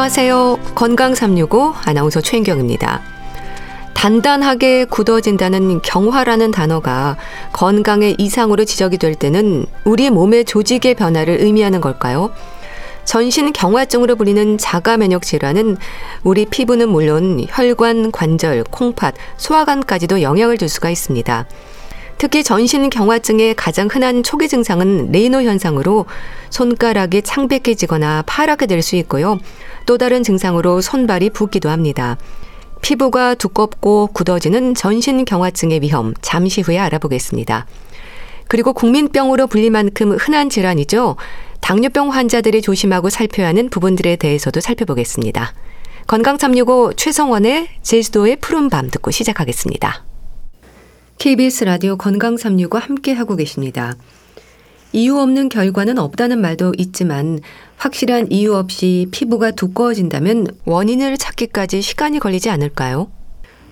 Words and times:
안녕하세요. 0.00 0.58
건강 0.74 1.14
365 1.14 1.74
아나운서 1.84 2.22
최인경입니다. 2.22 3.02
단단하게 3.92 4.86
굳어진다는 4.86 5.82
경화라는 5.82 6.52
단어가 6.52 7.18
건강의 7.52 8.14
이상으로 8.16 8.64
지적이 8.64 8.96
될 8.96 9.14
때는 9.14 9.66
우리 9.84 10.08
몸의 10.08 10.46
조직의 10.46 10.94
변화를 10.94 11.42
의미하는 11.42 11.82
걸까요? 11.82 12.32
전신 13.04 13.52
경화증으로 13.52 14.16
불리는 14.16 14.56
자가 14.56 14.96
면역 14.96 15.20
질환은 15.20 15.76
우리 16.24 16.46
피부는 16.46 16.88
물론 16.88 17.44
혈관, 17.46 18.10
관절, 18.10 18.64
콩팥, 18.70 19.14
소화관까지도 19.36 20.22
영향을 20.22 20.56
줄 20.56 20.70
수가 20.70 20.88
있습니다. 20.88 21.46
특히 22.16 22.42
전신 22.42 22.90
경화증의 22.90 23.54
가장 23.54 23.88
흔한 23.90 24.22
초기 24.22 24.46
증상은 24.46 25.10
레이노 25.10 25.40
현상으로 25.40 26.04
손가락이 26.50 27.22
창백해지거나 27.22 28.24
파랗게 28.26 28.66
될 28.66 28.82
수 28.82 28.96
있고요. 28.96 29.38
또 29.90 29.98
다른 29.98 30.22
증상으로 30.22 30.80
손발이 30.80 31.30
붓기도 31.30 31.68
합니다. 31.68 32.16
피부가 32.80 33.34
두껍고 33.34 34.06
굳어지는 34.12 34.76
전신 34.76 35.24
경화증의 35.24 35.82
위험 35.82 36.14
잠시 36.22 36.60
후에 36.60 36.78
알아보겠습니다. 36.78 37.66
그리고 38.46 38.72
국민병으로 38.72 39.48
불릴 39.48 39.72
만큼 39.72 40.12
흔한 40.12 40.48
질환이죠. 40.48 41.16
당뇨병 41.60 42.12
환자들이 42.12 42.62
조심하고 42.62 43.10
살펴야 43.10 43.48
하는 43.48 43.68
부분들에 43.68 44.14
대해서도 44.14 44.60
살펴보겠습니다. 44.60 45.54
건강 46.06 46.38
365 46.38 46.92
최성원의 46.94 47.66
제주도의 47.82 48.36
푸른 48.36 48.70
밤 48.70 48.90
듣고 48.90 49.10
시작하겠습니다. 49.10 50.04
KBS 51.18 51.64
라디오 51.64 51.96
건강 51.96 52.36
365 52.36 52.78
함께 52.78 53.12
하고 53.12 53.34
계십니다. 53.34 53.96
이유 54.92 55.18
없는 55.18 55.48
결과는 55.48 55.98
없다는 55.98 56.40
말도 56.40 56.74
있지만 56.78 57.40
확실한 57.76 58.30
이유 58.30 58.54
없이 58.54 59.06
피부가 59.12 59.52
두꺼워진다면 59.52 60.48
원인을 60.64 61.16
찾기까지 61.16 61.80
시간이 61.80 62.18
걸리지 62.18 62.50
않을까요? 62.50 63.10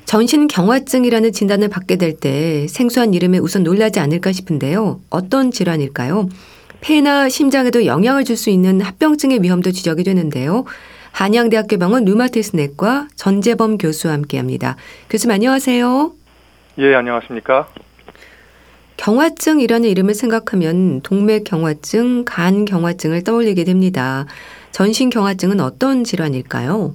전신 0.05 0.47
경화증이라는 0.47 1.33
진단을 1.33 1.69
받게 1.69 1.97
될 1.97 2.19
때 2.19 2.66
생소한 2.69 3.12
이름에 3.14 3.38
우선 3.38 3.62
놀라지 3.62 4.00
않을까 4.00 4.33
싶은데요. 4.33 5.00
어떤 5.10 5.50
질환일까요? 5.50 6.28
폐나 6.80 7.28
심장에도 7.28 7.84
영향을 7.84 8.25
줄 8.25 8.36
수 8.36 8.48
있는 8.50 8.80
합병증의 8.80 9.42
위험도 9.42 9.72
지적이 9.72 10.05
되는데요. 10.05 10.64
한양대학교 11.10 11.77
병원 11.78 12.05
류마티스 12.05 12.55
내과 12.56 13.08
전재범 13.16 13.77
교수와 13.78 14.14
함께합니다. 14.14 14.77
교수님 15.10 15.34
안녕하세요. 15.34 16.12
예, 16.78 16.94
안녕하십니까? 16.94 17.69
경화증이라는 18.98 19.88
이름을 19.88 20.12
생각하면 20.12 21.00
동맥 21.02 21.44
경화증, 21.44 22.24
간 22.27 22.64
경화증을 22.64 23.24
떠올리게 23.24 23.64
됩니다. 23.64 24.27
전신 24.72 25.08
경화증은 25.08 25.60
어떤 25.60 26.04
질환일까요? 26.04 26.92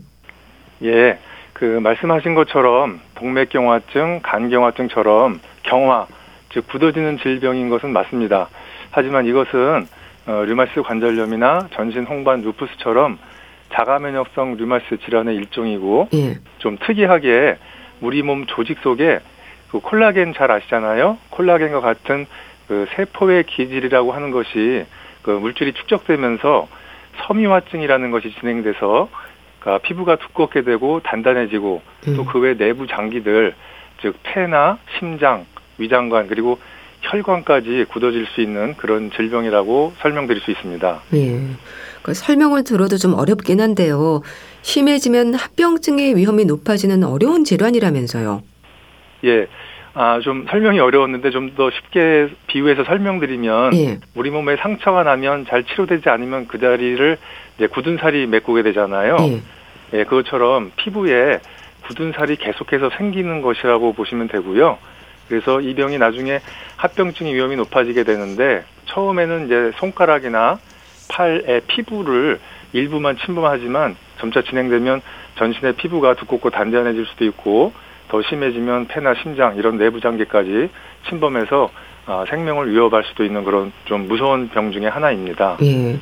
예, 0.84 1.18
그 1.54 1.64
말씀하신 1.64 2.36
것처럼 2.36 3.00
동맥 3.16 3.50
경화증, 3.50 4.20
간 4.22 4.50
경화증처럼 4.50 5.40
경화, 5.64 6.08
즉 6.52 6.68
굳어지는 6.68 7.20
질병인 7.20 7.70
것은 7.70 7.94
맞습니다. 7.94 8.50
하지만 8.92 9.26
이것은 9.26 9.88
어, 10.28 10.44
류마스 10.46 10.82
관절염이나 10.82 11.70
전신 11.74 12.06
홍반 12.06 12.42
루푸스처럼 12.42 13.18
자가 13.74 14.00
면역성 14.00 14.58
류마스 14.58 14.98
질환의 15.06 15.36
일종이고 15.38 16.10
예. 16.14 16.38
좀 16.60 16.78
특이하게 16.86 17.58
우리 18.02 18.22
몸 18.22 18.46
조직 18.46 18.80
속에 18.84 19.20
그 19.74 19.80
콜라겐 19.80 20.36
잘 20.36 20.52
아시잖아요. 20.52 21.18
콜라겐과 21.32 21.82
같은 21.82 22.28
그 22.68 22.86
세포의 22.96 23.46
기질이라고 23.46 24.12
하는 24.12 24.30
것이 24.30 24.86
그 25.24 25.32
물질이 25.32 25.74
축적되면서 25.74 26.68
섬유화증이라는 27.26 28.12
것이 28.12 28.36
진행돼서 28.40 29.10
그 29.62 29.80
피부가 29.80 30.18
두껍게 30.18 30.62
되고 30.62 31.00
단단해지고 31.00 31.82
음. 32.08 32.16
또그 32.16 32.40
외 32.40 32.56
내부 32.56 32.86
장기들 32.86 33.56
즉 34.02 34.16
폐나 34.22 34.78
심장, 35.00 35.48
위장관 35.80 36.28
그리고 36.28 36.60
혈관까지 37.02 37.86
굳어질 37.90 38.28
수 38.28 38.42
있는 38.42 38.76
그런 38.78 39.10
질병이라고 39.10 39.94
설명드릴 39.98 40.44
수 40.44 40.52
있습니다. 40.52 41.02
예. 41.16 41.40
그 42.04 42.14
설명을 42.14 42.64
들어도 42.64 42.98
좀 42.98 43.16
어렵긴 43.16 43.60
한데요. 43.60 44.22
심해지면 44.62 45.34
합병증의 45.34 46.16
위험이 46.16 46.46
높아지는 46.46 47.04
어려운 47.04 47.44
질환이라면서요. 47.44 48.53
예. 49.24 49.48
아, 49.96 50.20
좀 50.22 50.46
설명이 50.50 50.80
어려웠는데 50.80 51.30
좀 51.30 51.54
더 51.56 51.70
쉽게 51.70 52.30
비유해서 52.48 52.84
설명드리면 52.84 53.74
예. 53.76 54.00
우리 54.16 54.32
몸에 54.32 54.56
상처가 54.56 55.04
나면 55.04 55.46
잘 55.48 55.64
치료되지 55.64 56.10
않으면 56.10 56.48
그 56.48 56.60
자리를 56.60 57.18
이제 57.58 57.68
굳은 57.68 57.98
살이 57.98 58.26
메꾸게 58.26 58.64
되잖아요. 58.64 59.18
예. 59.20 59.42
예, 59.94 60.04
그것처럼 60.06 60.72
피부에 60.78 61.40
굳은 61.86 62.14
살이 62.14 62.36
계속해서 62.38 62.90
생기는 62.98 63.42
것이라고 63.42 63.94
보시면 63.94 64.30
되고요. 64.30 64.80
그래서 65.28 65.62
이 65.62 65.76
병이 65.76 66.00
나중에 66.00 66.40
합병증의 66.78 67.34
위험이 67.36 67.56
높아지게 67.58 68.04
되는데 68.04 68.64
처음에는 68.86 69.46
이제 69.46 69.72
손가락이나 69.78 70.58
팔의 71.10 71.62
피부를 71.68 72.40
일부만 72.74 73.18
침범하지만 73.18 73.96
점차 74.20 74.42
진행되면 74.42 75.02
전신의 75.38 75.74
피부가 75.74 76.16
두껍고 76.16 76.50
단단해질 76.50 77.06
수도 77.06 77.26
있고 77.26 77.74
더 78.14 78.22
심해지면 78.22 78.86
폐나 78.86 79.16
심장 79.16 79.58
이런 79.58 79.80
내부 79.80 80.00
장기까지 80.00 80.70
침범해서 81.10 81.72
아, 82.06 82.24
생명을 82.30 82.72
위협할 82.72 83.04
수도 83.06 83.26
있는 83.26 83.44
그런 83.44 83.72
좀 83.86 84.08
무서운 84.08 84.50
병 84.50 84.72
중의 84.72 84.88
하나입니다. 84.88 85.58
예. 85.64 85.98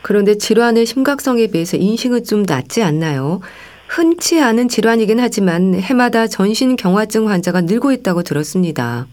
그런데 0.00 0.36
질환의 0.36 0.86
심각성에 0.86 1.48
비해서 1.52 1.76
인식은 1.76 2.24
좀 2.24 2.44
낮지 2.48 2.82
않나요? 2.82 3.40
흔치 3.86 4.40
않은 4.40 4.68
질환이긴 4.68 5.20
하지만 5.20 5.74
해마다 5.74 6.26
전신 6.26 6.74
경화증 6.74 7.28
환자가 7.28 7.60
늘고 7.62 7.92
있다고 7.92 8.22
들었습니다. 8.22 9.04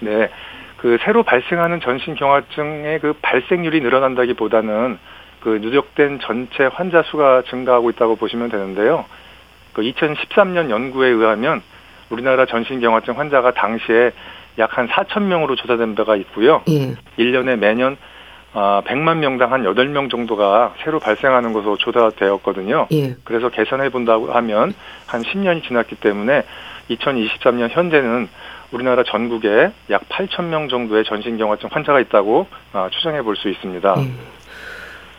네. 0.00 0.30
그 0.78 0.96
새로 1.04 1.24
발생하는 1.24 1.80
전신 1.80 2.14
경화증의 2.14 3.00
그 3.00 3.12
발생률이 3.20 3.82
늘어난다기보다는 3.82 4.98
그 5.40 5.58
누적된 5.60 6.20
전체 6.22 6.64
환자 6.72 7.02
수가 7.02 7.42
증가하고 7.50 7.90
있다고 7.90 8.16
보시면 8.16 8.48
되는데요. 8.48 9.04
그 9.74 9.82
2013년 9.82 10.70
연구에 10.70 11.08
의하면 11.10 11.60
우리나라 12.10 12.46
전신경화증 12.46 13.18
환자가 13.18 13.52
당시에 13.52 14.12
약 14.58 14.78
한 14.78 14.88
4천 14.88 15.22
명으로 15.24 15.56
조사된 15.56 15.94
바가 15.96 16.14
있고요. 16.16 16.62
예. 16.68 16.94
1년에 17.18 17.56
매년 17.56 17.96
아, 18.52 18.82
100만 18.86 19.16
명당 19.16 19.52
한 19.52 19.64
8명 19.64 20.08
정도가 20.08 20.74
새로 20.84 21.00
발생하는 21.00 21.52
것으로 21.52 21.76
조사되었거든요. 21.76 22.86
예. 22.92 23.16
그래서 23.24 23.48
계산해 23.48 23.88
본다고 23.88 24.32
하면 24.32 24.72
한 25.06 25.22
10년이 25.22 25.66
지났기 25.66 25.96
때문에 25.96 26.44
2023년 26.88 27.68
현재는 27.70 28.28
우리나라 28.70 29.02
전국에 29.02 29.70
약 29.90 30.08
8천 30.08 30.44
명 30.44 30.68
정도의 30.68 31.04
전신경화증 31.04 31.68
환자가 31.72 31.98
있다고 32.00 32.46
아, 32.72 32.88
추정해 32.92 33.22
볼 33.22 33.34
수 33.34 33.48
있습니다. 33.48 33.94
예. 33.98 34.10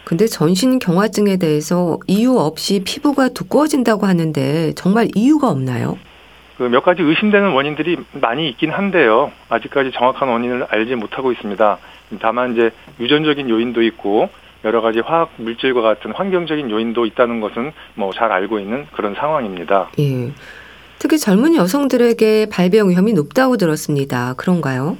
근데 0.05 0.27
전신 0.27 0.79
경화증에 0.79 1.37
대해서 1.37 1.97
이유 2.07 2.37
없이 2.37 2.81
피부가 2.85 3.29
두꺼워진다고 3.29 4.05
하는데 4.05 4.71
정말 4.75 5.07
이유가 5.15 5.49
없나요? 5.49 5.97
그 6.57 6.63
몇 6.69 6.83
가지 6.83 7.01
의심되는 7.01 7.51
원인들이 7.51 7.97
많이 8.13 8.47
있긴 8.49 8.71
한데요. 8.71 9.31
아직까지 9.49 9.91
정확한 9.93 10.29
원인을 10.29 10.67
알지 10.69 10.95
못하고 10.95 11.31
있습니다. 11.33 11.77
다만 12.21 12.53
이제 12.53 12.71
유전적인 12.99 13.49
요인도 13.49 13.81
있고 13.83 14.29
여러 14.63 14.81
가지 14.81 14.99
화학 14.99 15.31
물질과 15.37 15.81
같은 15.81 16.11
환경적인 16.13 16.69
요인도 16.71 17.05
있다는 17.05 17.41
것은 17.41 17.73
뭐 17.95 18.11
잘 18.13 18.31
알고 18.31 18.59
있는 18.59 18.85
그런 18.93 19.15
상황입니다. 19.15 19.89
예. 19.99 20.31
특히 20.97 21.17
젊은 21.19 21.55
여성들에게 21.55 22.47
발병 22.51 22.89
위험이 22.89 23.11
높다고 23.13 23.57
들었습니다. 23.57 24.33
그런가요? 24.37 24.97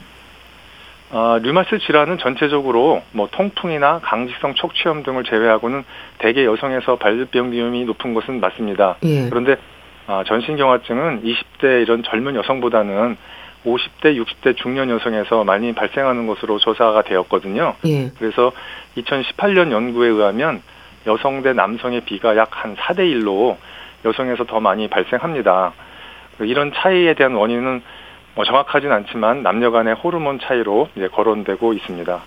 어, 1.12 1.38
류마스 1.42 1.80
질환은 1.80 2.18
전체적으로 2.18 3.02
뭐 3.12 3.28
통풍이나 3.32 4.00
강직성 4.04 4.56
척추염 4.56 5.04
등을 5.04 5.24
제외하고는 5.24 5.84
대개 6.18 6.46
여성에서 6.46 6.98
발병 6.98 7.52
비율이 7.52 7.86
높은 7.86 8.14
것은 8.14 8.40
맞습니다. 8.40 8.98
예. 9.04 9.30
그런데 9.30 9.56
어, 10.08 10.24
전신경화증은 10.26 11.24
20대 11.24 11.82
이런 11.84 12.04
젊은 12.04 12.36
여성보다는 12.36 13.18
50대, 13.66 14.16
60대 14.24 14.56
중년 14.58 14.90
여성에서 14.92 15.44
많이 15.44 15.74
발생하는 15.74 16.28
것으로 16.28 16.60
조사가 16.60 17.02
되었거든요. 17.04 17.76
예. 17.88 18.12
그래서 18.20 18.52
2018년 18.98 19.72
연구에 19.72 20.10
의하면 20.10 20.62
여성 21.08 21.42
대 21.42 21.54
남성의 21.54 22.02
비가 22.02 22.36
약 22.36 22.50
한 22.52 22.76
4대 22.76 23.00
1로 23.00 23.58
여성에서 24.06 24.44
더 24.46 24.60
많이 24.60 24.88
발생합니다. 24.88 25.74
이런 26.42 26.72
차이에 26.74 27.14
대한 27.14 27.34
원인은 27.34 27.82
뭐 28.36 28.44
정확하진 28.44 28.92
않지만 28.92 29.44
남녀 29.44 29.72
간의 29.72 29.96
호르몬 29.96 30.40
차이로 30.40 30.90
이제 30.96 31.08
거론되고 31.08 31.74
있습니다. 31.74 32.22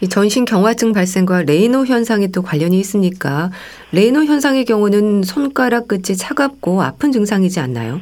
이 0.00 0.08
전신 0.08 0.44
경화증 0.44 0.92
발생과 0.92 1.42
레이노 1.42 1.84
현상이 1.86 2.32
또 2.32 2.42
관련이 2.42 2.76
있습니까? 2.80 3.50
레이노 3.92 4.24
현상의 4.24 4.64
경우는 4.64 5.22
손가락 5.22 5.86
끝이 5.86 6.16
차갑고 6.16 6.82
아픈 6.82 7.12
증상이지 7.12 7.60
않나요? 7.60 8.00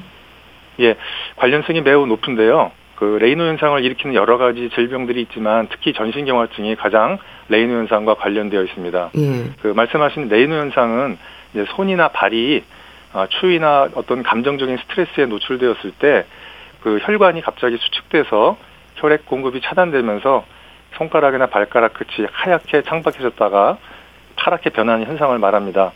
예, 0.80 0.96
관련성이 1.36 1.82
매우 1.82 2.06
높은데요. 2.06 2.72
그 2.96 3.18
레이노 3.20 3.44
현상을 3.44 3.84
일으키는 3.84 4.14
여러 4.14 4.38
가지 4.38 4.70
질병들이 4.74 5.20
있지만 5.22 5.68
특히 5.70 5.92
전신 5.92 6.24
경화증이 6.24 6.76
가장 6.76 7.18
레이노 7.50 7.74
현상과 7.80 8.14
관련되어 8.14 8.62
있습니다. 8.64 9.10
예. 9.18 9.50
그 9.60 9.68
말씀하신 9.68 10.28
레이노 10.28 10.54
현상은 10.54 11.18
이제 11.52 11.66
손이나 11.76 12.08
발이 12.08 12.64
아, 13.12 13.26
추위나 13.28 13.88
어떤 13.94 14.22
감정적인 14.22 14.78
스트레스에 14.78 15.26
노출되었을 15.26 15.92
때 15.98 16.24
그 16.82 16.98
혈관이 17.02 17.42
갑자기 17.42 17.76
수축돼서 17.76 18.56
혈액 18.96 19.26
공급이 19.26 19.60
차단되면서 19.60 20.44
손가락이나 20.96 21.46
발가락 21.46 21.94
끝이 21.94 22.26
하얗게 22.30 22.82
창백해졌다가 22.82 23.78
파랗게 24.36 24.70
변하는 24.70 25.06
현상을 25.06 25.36
말합니다. 25.38 25.92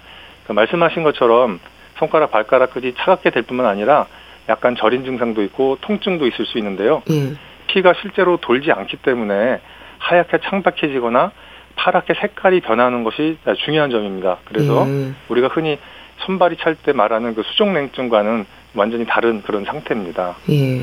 그 0.46 0.52
말씀하신 0.52 1.02
것처럼 1.02 1.60
손가락 1.96 2.30
발가락 2.30 2.72
끝이 2.74 2.94
차갑게 2.94 3.30
될 3.30 3.42
뿐만 3.42 3.66
아니라 3.66 4.06
약간 4.48 4.76
저린 4.76 5.04
증상도 5.04 5.42
있고 5.44 5.78
통증도 5.80 6.26
있을 6.26 6.44
수 6.46 6.58
있는데요. 6.58 7.02
예. 7.10 7.34
피가 7.68 7.94
실제로 8.00 8.36
돌지 8.36 8.72
않기 8.72 8.98
때문에 8.98 9.60
하얗게 9.98 10.38
창박해지거나 10.44 11.32
파랗게 11.76 12.14
색깔이 12.14 12.60
변하는 12.60 13.04
것이 13.04 13.38
중요한 13.64 13.90
점입니다. 13.90 14.38
그래서 14.44 14.86
예. 14.86 15.12
우리가 15.28 15.48
흔히 15.48 15.78
손발이 16.24 16.56
찰 16.58 16.74
때 16.74 16.92
말하는 16.92 17.34
그 17.34 17.42
수족냉증과는 17.42 18.46
완전히 18.74 19.06
다른 19.06 19.42
그런 19.42 19.64
상태입니다. 19.64 20.36
예. 20.50 20.82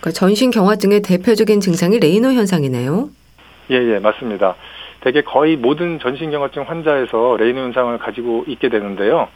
그러니까 0.00 0.10
전신 0.12 0.50
경화증의 0.50 1.02
대표적인 1.02 1.60
증상이 1.60 1.98
레이노 1.98 2.32
현상이네요. 2.32 3.08
예, 3.70 3.76
예, 3.76 3.98
맞습니다. 3.98 4.54
대개 5.00 5.22
거의 5.22 5.56
모든 5.56 5.98
전신 6.00 6.30
경화증 6.30 6.62
환자에서 6.62 7.36
레이노 7.38 7.60
현상을 7.60 7.96
가지고 7.98 8.44
있게 8.48 8.68
되는데요. 8.68 9.28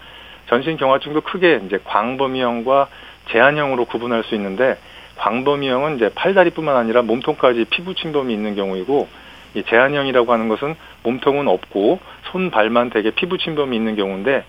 전신 0.48 0.76
경화증도 0.76 1.20
크게 1.20 1.60
이제 1.66 1.78
광범위형과 1.84 2.88
제한형으로 3.30 3.84
구분할 3.84 4.24
수 4.24 4.34
있는데 4.34 4.76
광범위형은 5.16 5.96
이제 5.96 6.10
팔다리뿐만 6.14 6.76
아니라 6.76 7.02
몸통까지 7.02 7.66
피부 7.70 7.94
침범이 7.94 8.32
있는 8.32 8.56
경우이고 8.56 9.06
이 9.54 9.62
제한형이라고 9.64 10.32
하는 10.32 10.48
것은 10.48 10.74
몸통은 11.02 11.46
없고 11.46 12.00
손 12.32 12.50
발만 12.50 12.90
되게 12.90 13.10
피부 13.10 13.38
침범이 13.38 13.76
있는 13.76 13.96
경우인데 13.96 14.44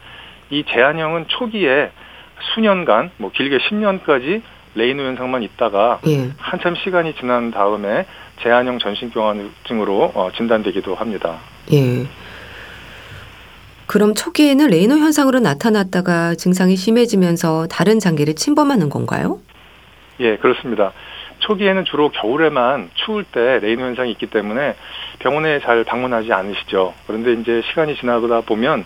이 0.51 0.63
제한형은 0.67 1.25
초기에 1.29 1.91
수년간 2.53 3.11
뭐 3.17 3.31
길게 3.31 3.57
10년까지 3.57 4.41
레이노 4.75 5.03
현상만 5.03 5.43
있다가 5.43 5.99
예. 6.07 6.29
한참 6.37 6.75
시간이 6.75 7.15
지난 7.15 7.51
다음에 7.51 8.05
제한형 8.41 8.79
전신경화증으로 8.79 10.11
어, 10.13 10.29
진단되기도 10.35 10.95
합니다. 10.95 11.39
예. 11.73 12.05
그럼 13.87 14.13
초기에는 14.13 14.67
레이노 14.67 14.97
현상으로 14.97 15.39
나타났다가 15.39 16.35
증상이 16.35 16.75
심해지면서 16.75 17.67
다른 17.67 17.99
장기를 17.99 18.35
침범하는 18.35 18.89
건가요? 18.89 19.39
예, 20.19 20.37
그렇습니다. 20.37 20.93
초기에는 21.39 21.85
주로 21.85 22.09
겨울에만 22.09 22.89
추울 22.93 23.23
때 23.25 23.59
레이노 23.59 23.83
현상이 23.83 24.11
있기 24.11 24.27
때문에 24.27 24.75
병원에 25.19 25.59
잘 25.59 25.83
방문하지 25.83 26.31
않으시죠. 26.31 26.93
그런데 27.07 27.33
이제 27.33 27.61
시간이 27.69 27.97
지나다 27.97 28.41
보면 28.41 28.85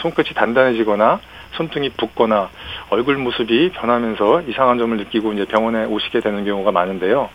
손끝이 0.00 0.28
단단해지거나 0.34 1.20
손등이 1.52 1.90
붓거나 1.90 2.50
얼굴 2.90 3.16
모습이 3.16 3.70
변하면서 3.74 4.42
이상한 4.48 4.78
점을 4.78 4.96
느끼고 4.96 5.32
이제 5.34 5.44
병원에 5.44 5.84
오시게 5.84 6.20
되는 6.20 6.44
경우가 6.44 6.72
많은데요. 6.72 7.28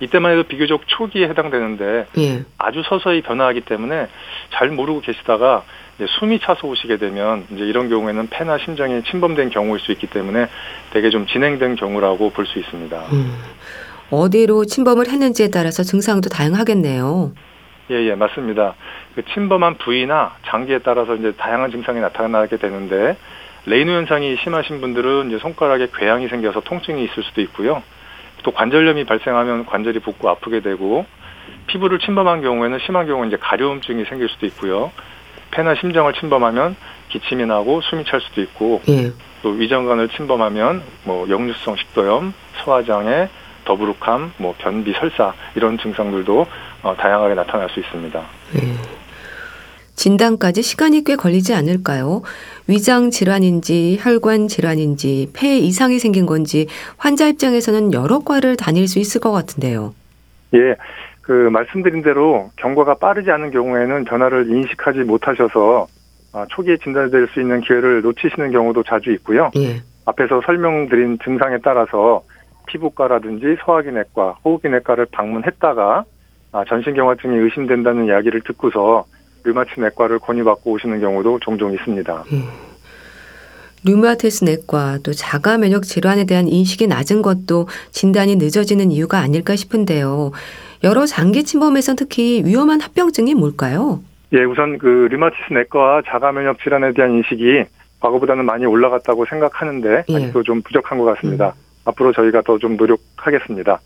이때만 0.00 0.32
해도 0.32 0.44
비교적 0.44 0.82
초기에 0.86 1.28
해당되는데 1.28 2.06
예. 2.18 2.44
아주 2.56 2.82
서서히 2.88 3.20
변화하기 3.20 3.60
때문에 3.62 4.08
잘 4.50 4.70
모르고 4.70 5.02
계시다가 5.02 5.62
이제 5.96 6.06
숨이 6.18 6.40
차서 6.40 6.66
오시게 6.66 6.96
되면 6.96 7.44
이제 7.52 7.64
이런 7.64 7.90
경우에는 7.90 8.28
폐나 8.30 8.56
심장에 8.56 9.02
침범된 9.02 9.50
경우일 9.50 9.78
수 9.80 9.92
있기 9.92 10.06
때문에 10.06 10.46
되게 10.92 11.10
좀 11.10 11.26
진행된 11.26 11.76
경우라고 11.76 12.30
볼 12.30 12.46
수 12.46 12.58
있습니다. 12.58 12.96
음. 13.12 13.34
어디로 14.10 14.64
침범을 14.64 15.08
했는지에 15.08 15.48
따라서 15.50 15.82
증상도 15.82 16.30
다양하겠네요. 16.30 17.32
예, 17.90 18.06
예, 18.06 18.14
맞습니다. 18.14 18.74
그 19.16 19.24
침범한 19.24 19.74
부위나 19.74 20.36
장기에 20.46 20.78
따라서 20.78 21.16
이제 21.16 21.32
다양한 21.32 21.72
증상이 21.72 22.00
나타나게 22.00 22.56
되는데 22.56 23.16
레이노 23.66 23.92
현상이 23.92 24.36
심하신 24.36 24.80
분들은 24.80 25.28
이제 25.28 25.38
손가락에 25.38 25.88
궤양이 25.94 26.28
생겨서 26.28 26.60
통증이 26.60 27.04
있을 27.04 27.22
수도 27.24 27.40
있고요. 27.42 27.82
또 28.44 28.52
관절염이 28.52 29.04
발생하면 29.04 29.66
관절이 29.66 29.98
붓고 29.98 30.28
아프게 30.28 30.60
되고 30.60 31.04
피부를 31.66 31.98
침범한 31.98 32.42
경우에는 32.42 32.78
심한 32.86 33.06
경우는 33.06 33.28
이제 33.28 33.36
가려움증이 33.36 34.04
생길 34.04 34.28
수도 34.28 34.46
있고요. 34.46 34.92
폐나 35.50 35.74
심장을 35.74 36.10
침범하면 36.14 36.76
기침이 37.08 37.44
나고 37.44 37.80
숨이 37.80 38.04
찰 38.04 38.20
수도 38.20 38.40
있고 38.40 38.82
예. 38.88 39.12
또 39.42 39.50
위장관을 39.50 40.10
침범하면 40.10 40.82
뭐 41.04 41.28
역류성 41.28 41.76
식도염, 41.76 42.32
소화장애, 42.62 43.28
더부룩함, 43.64 44.32
뭐 44.38 44.54
변비, 44.58 44.92
설사 44.92 45.34
이런 45.54 45.76
증상들도 45.78 46.46
어, 46.82 46.94
다양하게 46.96 47.34
나타날 47.34 47.68
수 47.70 47.80
있습니다. 47.80 48.20
예. 48.56 49.00
진단까지 49.94 50.62
시간이 50.62 51.04
꽤 51.04 51.14
걸리지 51.14 51.54
않을까요? 51.54 52.22
위장 52.66 53.10
질환인지 53.10 53.98
혈관 54.00 54.48
질환인지 54.48 55.30
폐 55.34 55.58
이상이 55.58 55.98
생긴 55.98 56.24
건지 56.24 56.68
환자 56.96 57.26
입장에서는 57.26 57.92
여러 57.92 58.20
과를 58.20 58.56
다닐 58.56 58.88
수 58.88 58.98
있을 58.98 59.20
것 59.20 59.30
같은데요. 59.30 59.94
예, 60.54 60.74
그 61.20 61.50
말씀드린 61.52 62.02
대로 62.02 62.50
경과가 62.56 62.94
빠르지 62.94 63.30
않은 63.30 63.50
경우에는 63.50 64.04
변화를 64.04 64.48
인식하지 64.48 65.00
못하셔서 65.00 65.86
아, 66.32 66.46
초기에 66.48 66.78
진단될 66.78 67.28
수 67.34 67.40
있는 67.40 67.60
기회를 67.60 68.02
놓치시는 68.02 68.52
경우도 68.52 68.84
자주 68.84 69.10
있고요. 69.12 69.50
예. 69.56 69.82
앞에서 70.06 70.40
설명드린 70.46 71.18
증상에 71.22 71.58
따라서 71.62 72.22
피부과라든지 72.66 73.56
소화기내과, 73.64 74.38
호흡기내과를 74.44 75.06
방문했다가 75.12 75.82
아, 75.82 76.04
전신경화증이 76.68 77.36
의심된다는 77.36 78.06
이야기를 78.06 78.42
듣고서 78.42 79.04
류마트 79.44 79.80
내과를 79.80 80.18
권유받고 80.18 80.72
오시는 80.72 81.00
경우도 81.00 81.38
종종 81.40 81.72
있습니다. 81.72 82.24
예. 82.32 82.42
류마티스 83.84 84.44
내과 84.44 84.98
또 85.02 85.12
자가 85.12 85.56
면역 85.56 85.84
질환에 85.84 86.26
대한 86.26 86.48
인식이 86.48 86.86
낮은 86.86 87.22
것도 87.22 87.66
진단이 87.90 88.36
늦어지는 88.36 88.90
이유가 88.90 89.20
아닐까 89.20 89.56
싶은데요. 89.56 90.32
여러 90.84 91.06
장기 91.06 91.44
침범에선 91.44 91.96
특히 91.96 92.42
위험한 92.44 92.80
합병증이 92.80 93.34
뭘까요? 93.34 94.02
예, 94.32 94.44
우선 94.44 94.76
그 94.78 95.08
류마티스 95.10 95.52
내과와 95.54 96.02
자가 96.06 96.32
면역 96.32 96.58
질환에 96.62 96.92
대한 96.92 97.12
인식이 97.14 97.64
과거보다는 98.00 98.44
많이 98.44 98.66
올라갔다고 98.66 99.24
생각하는데 99.26 100.04
예. 100.08 100.14
아직도 100.16 100.42
좀 100.42 100.60
부족한 100.62 100.98
것 100.98 101.04
같습니다. 101.14 101.54
앞으로 101.86 102.12
저희가 102.12 102.42
더 102.42 102.58
좀 102.58 102.76
노력하겠습니다. 102.76 103.80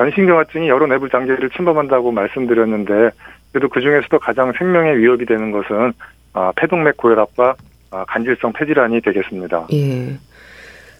전신경화증이 0.00 0.68
여러 0.68 0.86
내부 0.86 1.10
장기를 1.10 1.50
침범한다고 1.50 2.10
말씀드렸는데 2.10 3.10
그래도 3.52 3.68
그 3.68 3.82
중에서도 3.82 4.18
가장 4.18 4.50
생명에 4.56 4.96
위협이 4.96 5.26
되는 5.26 5.50
것은 5.50 5.92
아, 6.32 6.52
폐동맥 6.56 6.96
고혈압과 6.96 7.54
아, 7.90 8.04
간질성 8.08 8.54
폐질환이 8.54 9.02
되겠습니다. 9.02 9.66
예. 9.74 10.16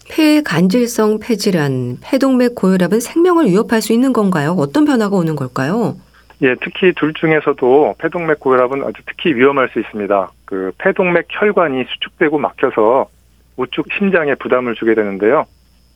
폐 0.07 0.41
간질성 0.43 1.19
폐질환, 1.19 1.97
폐동맥 2.03 2.53
고혈압은 2.53 2.99
생명을 2.99 3.47
위협할 3.47 3.81
수 3.81 3.91
있는 3.91 4.13
건가요? 4.13 4.51
어떤 4.59 4.85
변화가 4.85 5.15
오는 5.15 5.35
걸까요? 5.35 5.95
예, 6.43 6.53
특히 6.61 6.93
둘 6.93 7.13
중에서도 7.15 7.95
폐동맥 7.97 8.39
고혈압은 8.39 8.83
아주 8.83 9.01
특히 9.07 9.33
위험할 9.33 9.69
수 9.69 9.79
있습니다. 9.79 10.31
그 10.45 10.71
폐동맥 10.77 11.25
혈관이 11.29 11.85
수축되고 11.85 12.37
막혀서 12.37 13.07
우측 13.57 13.85
심장에 13.97 14.35
부담을 14.35 14.75
주게 14.75 14.93
되는데요. 14.93 15.45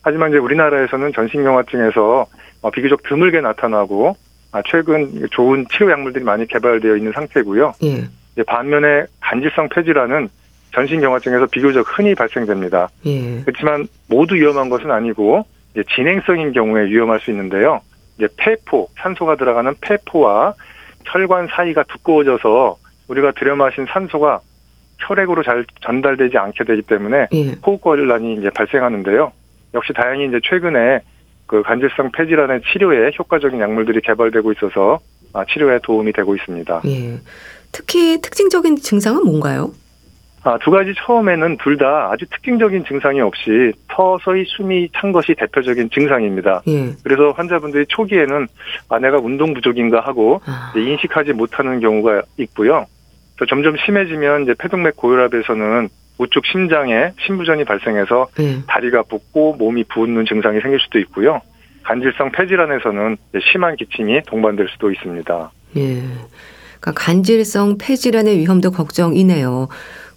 하지만 0.05 0.29
이제 0.29 0.37
우리나라에서는 0.37 1.13
전신경화증에서 1.13 2.27
어, 2.61 2.69
비교적 2.69 3.01
드물게 3.03 3.41
나타나고 3.41 4.15
아, 4.51 4.61
최근 4.69 5.27
좋은 5.31 5.65
치료 5.71 5.91
약물들이 5.91 6.23
많이 6.23 6.45
개발되어 6.45 6.95
있는 6.95 7.11
상태고요. 7.11 7.73
예. 7.83 8.03
반면에 8.45 9.05
간질성 9.19 9.69
폐질환은 9.69 10.29
전신경화증에서 10.73 11.47
비교적 11.47 11.85
흔히 11.97 12.13
발생됩니다. 12.13 12.89
예. 13.07 13.41
그렇지만 13.41 13.87
모두 14.07 14.35
위험한 14.35 14.69
것은 14.69 14.91
아니고 14.91 15.43
진행성인 15.95 16.53
경우에 16.53 16.85
위험할 16.85 17.19
수 17.19 17.31
있는데요. 17.31 17.81
이제 18.17 18.27
폐포, 18.37 18.87
산소가 18.97 19.37
들어가는 19.37 19.73
폐포와 19.81 20.53
혈관 21.05 21.47
사이가 21.47 21.83
두꺼워져서 21.83 22.77
우리가 23.07 23.31
들여 23.31 23.55
마신 23.55 23.87
산소가 23.89 24.39
혈액으로 24.99 25.41
잘 25.41 25.65
전달되지 25.81 26.37
않게 26.37 26.63
되기 26.63 26.83
때문에 26.83 27.27
예. 27.33 27.55
호흡곤란이 27.65 28.35
이제 28.35 28.51
발생하는데요. 28.51 29.31
역시 29.75 29.93
다행히 29.93 30.25
이제 30.27 30.39
최근에 30.43 31.01
그 31.45 31.61
간질성 31.61 32.11
폐질환의 32.11 32.61
치료에 32.71 33.11
효과적인 33.19 33.59
약물들이 33.59 34.01
개발되고 34.01 34.51
있어서 34.53 34.99
아, 35.33 35.45
치료에 35.45 35.79
도움이 35.83 36.13
되고 36.13 36.35
있습니다. 36.35 36.81
예. 36.85 37.19
특히 37.71 38.19
특징적인 38.21 38.77
증상은 38.77 39.23
뭔가요? 39.25 39.71
아, 40.43 40.57
두 40.63 40.71
가지 40.71 40.93
처음에는 40.95 41.57
둘 41.57 41.77
다 41.77 42.09
아주 42.11 42.25
특징적인 42.29 42.85
증상이 42.85 43.19
없이 43.19 43.73
서서히 43.93 44.45
숨이 44.47 44.89
찬 44.95 45.11
것이 45.11 45.33
대표적인 45.35 45.89
증상입니다. 45.89 46.61
예. 46.67 46.93
그래서 47.03 47.31
환자분들이 47.31 47.85
초기에는 47.89 48.47
아, 48.89 48.99
내가 48.99 49.17
운동 49.17 49.53
부족인가 49.53 49.99
하고 49.99 50.41
아, 50.45 50.71
인식하지 50.75 51.33
못하는 51.33 51.79
경우가 51.79 52.21
있고요. 52.37 52.85
또 53.37 53.45
점점 53.45 53.75
심해지면 53.85 54.43
이제 54.43 54.55
폐동맥 54.57 54.95
고혈압에서는 54.95 55.89
우측 56.17 56.45
심장에 56.45 57.11
심부전이 57.25 57.65
발생해서 57.65 58.27
예. 58.39 58.57
다리가 58.67 59.03
붓고 59.03 59.55
몸이 59.55 59.83
부은 59.85 60.25
증상이 60.25 60.61
생길 60.61 60.79
수도 60.79 60.99
있고요. 60.99 61.41
간질성 61.83 62.31
폐질환에서는 62.31 63.17
심한 63.51 63.75
기침이 63.75 64.21
동반될 64.23 64.67
수도 64.69 64.91
있습니다. 64.91 65.51
예. 65.77 66.01
그러니까 66.79 66.91
간질성 66.95 67.77
폐질환의 67.79 68.37
위험도 68.39 68.71
걱정이네요. 68.71 69.67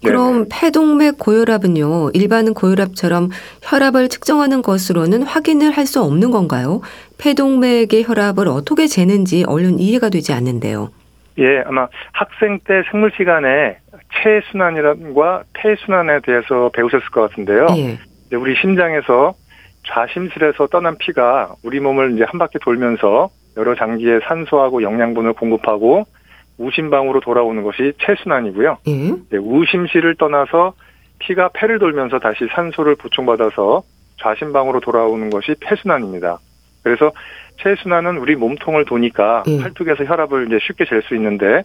그럼 0.03 0.43
네 0.43 0.49
폐동맥 0.61 1.17
고혈압은요, 1.19 2.11
일반 2.13 2.53
고혈압처럼 2.53 3.29
혈압을 3.63 4.07
측정하는 4.07 4.61
것으로는 4.61 5.23
확인을 5.23 5.71
할 5.71 5.85
수 5.85 6.01
없는 6.03 6.29
건가요? 6.31 6.81
폐동맥의 7.17 8.03
혈압을 8.05 8.47
어떻게 8.47 8.85
재는지 8.87 9.43
얼른 9.47 9.79
이해가 9.79 10.09
되지 10.09 10.33
않는데요. 10.33 10.91
예, 11.39 11.63
아마 11.65 11.87
학생 12.11 12.59
때 12.59 12.83
생물 12.91 13.11
시간에 13.17 13.77
체순환이란과 14.21 15.43
폐순환에 15.53 16.19
대해서 16.21 16.69
배우셨을 16.73 17.09
것 17.09 17.29
같은데요. 17.29 17.67
예. 17.77 18.35
우리 18.35 18.55
심장에서 18.55 19.33
좌심실에서 19.87 20.67
떠난 20.67 20.97
피가 20.97 21.55
우리 21.63 21.79
몸을 21.79 22.13
이제 22.13 22.23
한 22.27 22.37
바퀴 22.37 22.59
돌면서 22.59 23.29
여러 23.57 23.75
장기에 23.75 24.19
산소하고 24.27 24.83
영양분을 24.83 25.33
공급하고 25.33 26.05
우심방으로 26.57 27.21
돌아오는 27.21 27.63
것이 27.63 27.93
체순환이고요. 28.05 28.77
예. 28.87 29.37
우심실을 29.37 30.15
떠나서 30.15 30.73
피가 31.19 31.49
폐를 31.53 31.79
돌면서 31.79 32.19
다시 32.19 32.47
산소를 32.53 32.95
보충받아서 32.95 33.83
좌심방으로 34.21 34.79
돌아오는 34.81 35.29
것이 35.29 35.55
폐순환입니다. 35.61 36.37
그래서 36.83 37.11
체순환은 37.61 38.17
우리 38.17 38.35
몸통을 38.35 38.85
도니까 38.85 39.43
예. 39.47 39.59
팔뚝에서 39.59 40.05
혈압을 40.05 40.47
이제 40.47 40.59
쉽게 40.61 40.85
잴 40.85 41.01
수 41.01 41.15
있는데 41.15 41.63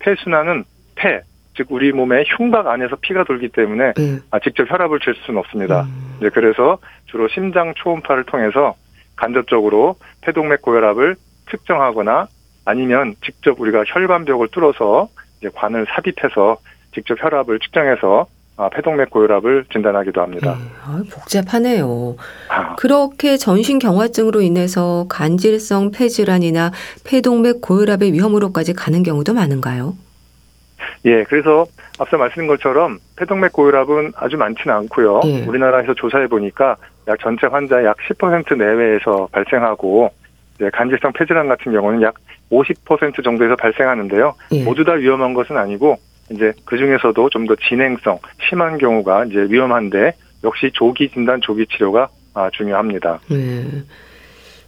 폐순환은 0.00 0.64
폐, 0.96 1.20
즉 1.56 1.68
우리 1.70 1.92
몸의 1.92 2.24
흉곽 2.36 2.66
안에서 2.66 2.96
피가 2.96 3.24
돌기 3.24 3.48
때문에 3.48 3.94
예. 3.98 4.18
아, 4.30 4.38
직접 4.38 4.70
혈압을 4.70 5.00
잴 5.00 5.14
수는 5.24 5.40
없습니다. 5.40 5.82
음. 5.82 6.16
이제 6.18 6.30
그래서 6.30 6.78
주로 7.06 7.28
심장 7.28 7.72
초음파를 7.76 8.24
통해서 8.24 8.74
간접적으로 9.16 9.96
폐동맥 10.20 10.62
고혈압을 10.62 11.16
측정하거나 11.50 12.28
아니면 12.66 13.14
직접 13.24 13.58
우리가 13.58 13.84
혈관벽을 13.86 14.48
뚫어서 14.48 15.08
이제 15.38 15.48
관을 15.54 15.86
삽입해서 15.88 16.58
직접 16.92 17.22
혈압을 17.22 17.58
측정해서 17.60 18.26
아, 18.58 18.70
폐동맥 18.70 19.10
고혈압을 19.10 19.66
진단하기도 19.70 20.20
합니다. 20.20 20.56
네, 20.58 20.64
아, 20.82 21.02
복잡하네요. 21.10 22.16
아. 22.48 22.74
그렇게 22.76 23.36
전신 23.36 23.78
경화증으로 23.78 24.40
인해서 24.40 25.06
간질성 25.08 25.90
폐질환이나 25.90 26.72
폐동맥 27.04 27.60
고혈압의 27.60 28.12
위험으로까지 28.14 28.72
가는 28.72 29.02
경우도 29.02 29.34
많은가요? 29.34 29.94
예, 31.04 31.24
그래서 31.24 31.66
앞서 31.98 32.16
말씀드린 32.16 32.48
것처럼 32.48 32.98
폐동맥 33.16 33.52
고혈압은 33.52 34.12
아주 34.16 34.36
많지는 34.36 34.74
않고요. 34.76 35.20
예. 35.24 35.44
우리나라에서 35.46 35.94
조사해 35.94 36.26
보니까 36.26 36.76
약 37.08 37.18
전체 37.20 37.46
환자 37.46 37.76
약10% 37.76 38.56
내외에서 38.56 39.28
발생하고 39.32 40.10
간질성 40.72 41.12
폐질환 41.12 41.48
같은 41.48 41.72
경우는 41.72 42.02
약 42.02 42.14
50% 42.50 43.22
정도에서 43.24 43.56
발생하는데요. 43.56 44.34
예. 44.52 44.64
모두 44.64 44.84
다 44.84 44.92
위험한 44.92 45.34
것은 45.34 45.56
아니고 45.56 45.98
이제 46.30 46.52
그 46.64 46.76
중에서도 46.76 47.28
좀 47.30 47.46
더 47.46 47.54
진행성 47.68 48.18
심한 48.48 48.78
경우가 48.78 49.26
이제 49.26 49.46
위험한데 49.48 50.14
역시 50.44 50.70
조기 50.72 51.08
진단, 51.10 51.40
조기 51.40 51.66
치료가 51.66 52.08
아, 52.34 52.50
중요합니다. 52.52 53.20
네. 53.30 53.64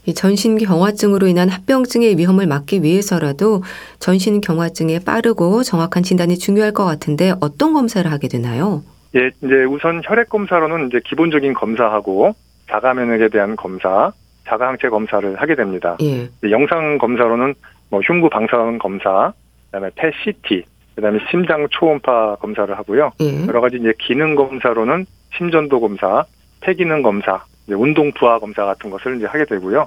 이 0.09 0.15
전신 0.15 0.57
경화증으로 0.57 1.27
인한 1.27 1.51
합병증의 1.51 2.17
위험을 2.17 2.47
막기 2.47 2.83
위해서라도 2.83 3.63
전신 3.99 4.41
경화증의 4.41 5.01
빠르고 5.05 5.63
정확한 5.63 6.03
진단이 6.03 6.39
중요할 6.39 6.73
것 6.73 6.87
같은데 6.87 7.35
어떤 7.43 7.75
검사를 7.75 8.11
하게 8.11 8.27
되나요? 8.29 8.83
예, 9.17 9.31
이제 9.45 9.65
우선 9.69 10.01
혈액 10.03 10.31
검사로는 10.31 10.89
이제 10.89 11.01
기본적인 11.05 11.53
검사하고 11.53 12.35
자가 12.71 12.95
면역에 12.95 13.29
대한 13.29 13.55
검사, 13.55 14.11
자가 14.47 14.69
항체 14.69 14.89
검사를 14.89 15.37
하게 15.37 15.55
됩니다. 15.55 15.99
예. 16.01 16.31
영상 16.51 16.97
검사로는 16.97 17.55
뭐 17.91 18.01
흉부 18.01 18.31
방사선 18.31 18.79
검사, 18.79 19.35
그다음에 19.67 19.91
폐 19.95 20.11
CT, 20.25 20.65
그다음에 20.95 21.19
심장 21.31 21.69
초음파 21.71 22.37
검사를 22.37 22.79
하고요. 22.79 23.13
예. 23.21 23.47
여러 23.47 23.61
가지 23.61 23.77
이제 23.77 23.93
기능 23.99 24.35
검사로는 24.37 25.05
심전도 25.37 25.81
검사, 25.81 26.25
폐기능 26.63 27.03
검사, 27.03 27.45
운동 27.75 28.13
부하 28.13 28.39
검사 28.39 28.65
같은 28.65 28.91
것을 28.91 29.17
이제 29.17 29.27
하게 29.27 29.45
되고요. 29.45 29.87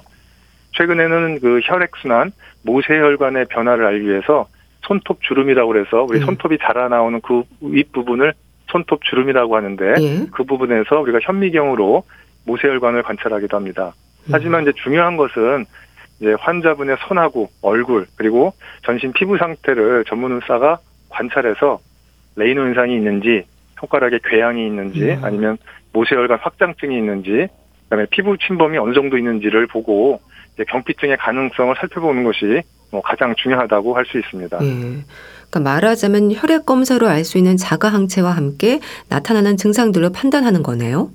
최근에는 0.72 1.40
그 1.40 1.60
혈액 1.64 1.96
순환, 1.96 2.32
모세혈관의 2.62 3.46
변화를 3.46 3.84
알기 3.86 4.08
위해서 4.08 4.48
손톱 4.82 5.22
주름이라고 5.22 5.72
그래서 5.72 6.02
우리 6.02 6.20
예. 6.20 6.24
손톱이 6.24 6.58
자라나오는 6.60 7.20
그 7.20 7.42
윗부분을 7.60 8.34
손톱 8.70 9.04
주름이라고 9.04 9.56
하는데 9.56 9.94
예. 10.00 10.26
그 10.32 10.44
부분에서 10.44 11.00
우리가 11.00 11.20
현미경으로 11.22 12.04
모세혈관을 12.46 13.02
관찰하기도 13.02 13.56
합니다. 13.56 13.92
하지만 14.30 14.62
이제 14.62 14.72
중요한 14.82 15.16
것은 15.16 15.64
이제 16.20 16.34
환자분의 16.38 16.96
손하고 17.06 17.50
얼굴 17.62 18.06
그리고 18.16 18.52
전신 18.84 19.12
피부 19.12 19.36
상태를 19.36 20.04
전문 20.06 20.32
의사가 20.32 20.78
관찰해서 21.10 21.80
레이노 22.36 22.62
현상이 22.62 22.94
있는지 22.94 23.44
손가락에 23.78 24.20
궤양이 24.24 24.66
있는지 24.66 25.02
음. 25.02 25.24
아니면 25.24 25.58
모세혈관 25.92 26.38
확장증이 26.40 26.96
있는지 26.96 27.48
그다음에 27.92 28.06
피부 28.10 28.38
침범이 28.38 28.78
어느 28.78 28.94
정도 28.94 29.18
있는지를 29.18 29.66
보고 29.66 30.20
경피증의 30.66 31.18
가능성을 31.18 31.74
살펴보는 31.78 32.24
것이 32.24 32.62
뭐 32.90 33.02
가장 33.02 33.34
중요하다고 33.36 33.94
할 33.94 34.06
수 34.06 34.18
있습니다. 34.18 34.58
예. 34.62 35.04
그러니까 35.50 35.60
말하자면 35.60 36.32
혈액 36.32 36.64
검사로 36.64 37.06
알 37.08 37.24
수 37.24 37.36
있는 37.36 37.58
자가 37.58 37.88
항체와 37.88 38.30
함께 38.30 38.80
나타나는 39.10 39.58
증상들로 39.58 40.10
판단하는 40.12 40.62
거네요. 40.62 41.10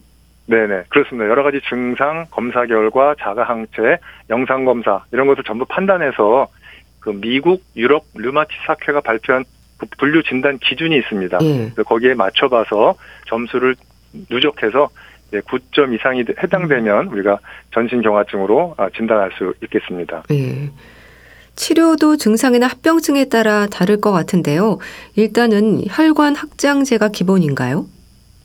네네 0.46 0.84
그렇습니다. 0.90 1.28
여러 1.28 1.42
가지 1.42 1.60
증상, 1.68 2.28
검사 2.30 2.66
결과, 2.68 3.16
자가 3.20 3.44
항체, 3.44 3.98
영상 4.30 4.64
검사 4.64 5.04
이런 5.12 5.26
것을 5.26 5.44
전부 5.44 5.66
판단해서 5.66 6.48
그 7.00 7.10
미국, 7.10 7.64
유럽 7.76 8.06
류마티스 8.14 8.60
학회가 8.68 9.02
발표한 9.02 9.46
그 9.78 9.88
분류 9.98 10.22
진단 10.22 10.60
기준이 10.60 10.96
있습니다. 10.96 11.40
예. 11.42 11.72
거기에 11.84 12.14
맞춰봐서 12.14 12.96
점수를 13.28 13.76
누적해서 14.30 14.90
9점 15.32 15.94
이상이 15.94 16.24
해당되면 16.42 17.08
우리가 17.08 17.40
전신 17.74 18.02
경화증으로 18.02 18.76
아, 18.78 18.90
진단할 18.96 19.32
수 19.38 19.54
있겠습니다. 19.64 20.24
예. 20.32 20.70
치료도 21.56 22.18
증상이나 22.18 22.68
합병증에 22.68 23.26
따라 23.26 23.66
다를 23.68 24.00
것 24.00 24.12
같은데요. 24.12 24.78
일단은 25.16 25.82
혈관 25.90 26.36
확장제가 26.36 27.10
기본인가요? 27.10 27.86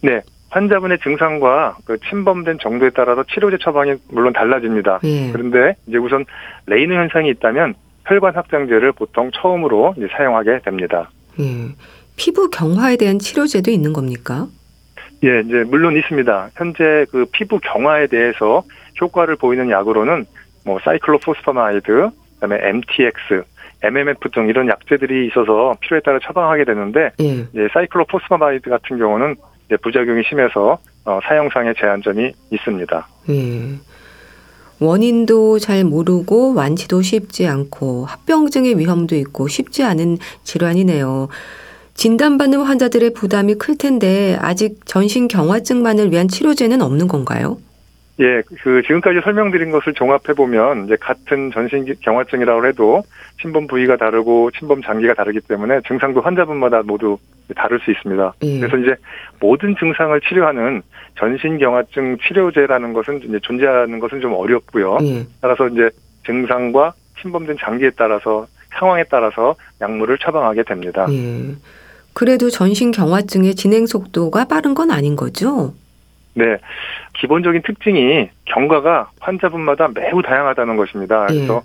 네. 0.02 0.22
환자분의 0.48 0.98
증상과 1.02 1.78
그 1.84 1.98
침범된 2.10 2.58
정도에 2.60 2.90
따라서 2.94 3.24
치료제 3.32 3.56
처방이 3.62 3.94
물론 4.08 4.32
달라집니다. 4.32 5.00
예. 5.04 5.30
그런데 5.32 5.76
이제 5.86 5.96
우선 5.96 6.26
레이노 6.66 6.94
현상이 6.94 7.30
있다면 7.30 7.74
혈관 8.06 8.34
확장제를 8.34 8.92
보통 8.92 9.30
처음으로 9.32 9.94
사용하게 10.14 10.60
됩니다. 10.64 11.10
예. 11.40 11.74
피부 12.16 12.50
경화에 12.50 12.96
대한 12.96 13.18
치료제도 13.18 13.70
있는 13.70 13.92
겁니까? 13.92 14.48
예, 15.24 15.40
이제 15.40 15.64
물론 15.64 15.96
있습니다. 15.96 16.50
현재 16.56 17.06
그 17.10 17.26
피부 17.32 17.60
경화에 17.60 18.08
대해서 18.08 18.62
효과를 19.00 19.36
보이는 19.36 19.70
약으로는 19.70 20.26
뭐 20.64 20.78
cyclophosphamide, 20.84 22.10
그다음에 22.40 22.58
MTX, 22.68 23.44
MMF 23.82 24.30
등 24.30 24.48
이런 24.48 24.68
약제들이 24.68 25.26
있어서 25.28 25.74
필요에 25.80 26.00
따라 26.00 26.18
처방하게 26.22 26.64
되는데 26.64 27.10
예. 27.20 27.46
이제 27.52 27.68
cyclophosphamide 27.72 28.70
같은 28.70 28.98
경우는 28.98 29.36
이제 29.66 29.76
부작용이 29.76 30.22
심해서 30.28 30.78
어, 31.04 31.20
사용상의 31.24 31.74
제한점이 31.78 32.32
있습니다. 32.50 33.08
예. 33.30 33.78
원인도 34.80 35.60
잘 35.60 35.84
모르고 35.84 36.54
완치도 36.54 37.02
쉽지 37.02 37.46
않고 37.46 38.04
합병증의 38.04 38.78
위험도 38.78 39.14
있고 39.16 39.46
쉽지 39.46 39.84
않은 39.84 40.18
질환이네요. 40.42 41.28
진단받는 41.94 42.60
환자들의 42.60 43.12
부담이 43.14 43.54
클 43.54 43.76
텐데 43.76 44.36
아직 44.40 44.84
전신 44.86 45.28
경화증만을 45.28 46.10
위한 46.10 46.28
치료제는 46.28 46.82
없는 46.82 47.08
건가요? 47.08 47.58
예, 48.20 48.42
그 48.62 48.82
지금까지 48.82 49.20
설명드린 49.24 49.70
것을 49.70 49.94
종합해 49.94 50.34
보면 50.36 50.84
이제 50.84 50.96
같은 51.00 51.50
전신 51.50 51.86
경화증이라고 52.00 52.66
해도 52.66 53.02
침범 53.40 53.66
부위가 53.66 53.96
다르고 53.96 54.50
침범 54.52 54.82
장기가 54.82 55.14
다르기 55.14 55.40
때문에 55.40 55.80
증상도 55.88 56.20
환자분마다 56.20 56.82
모두 56.82 57.18
다를 57.56 57.80
수 57.80 57.90
있습니다. 57.90 58.34
예. 58.42 58.60
그래서 58.60 58.76
이제 58.76 58.94
모든 59.40 59.74
증상을 59.76 60.20
치료하는 60.20 60.82
전신 61.18 61.58
경화증 61.58 62.18
치료제라는 62.18 62.92
것은 62.92 63.22
이제 63.24 63.38
존재하는 63.42 63.98
것은 63.98 64.20
좀 64.20 64.34
어렵고요. 64.34 64.98
예. 65.02 65.26
따라서 65.40 65.68
이제 65.68 65.90
증상과 66.26 66.92
침범된 67.20 67.56
장기에 67.60 67.90
따라서 67.96 68.46
상황에 68.78 69.04
따라서 69.10 69.54
약물을 69.80 70.18
처방하게 70.18 70.62
됩니다. 70.64 71.06
예. 71.10 71.54
그래도 72.14 72.50
전신 72.50 72.90
경화증의 72.90 73.54
진행 73.54 73.86
속도가 73.86 74.44
빠른 74.46 74.74
건 74.74 74.90
아닌 74.90 75.16
거죠? 75.16 75.74
네. 76.34 76.44
기본적인 77.20 77.62
특징이 77.62 78.28
경과가 78.46 79.10
환자분마다 79.20 79.88
매우 79.94 80.22
다양하다는 80.22 80.76
것입니다. 80.76 81.26
예. 81.30 81.34
그래서 81.34 81.62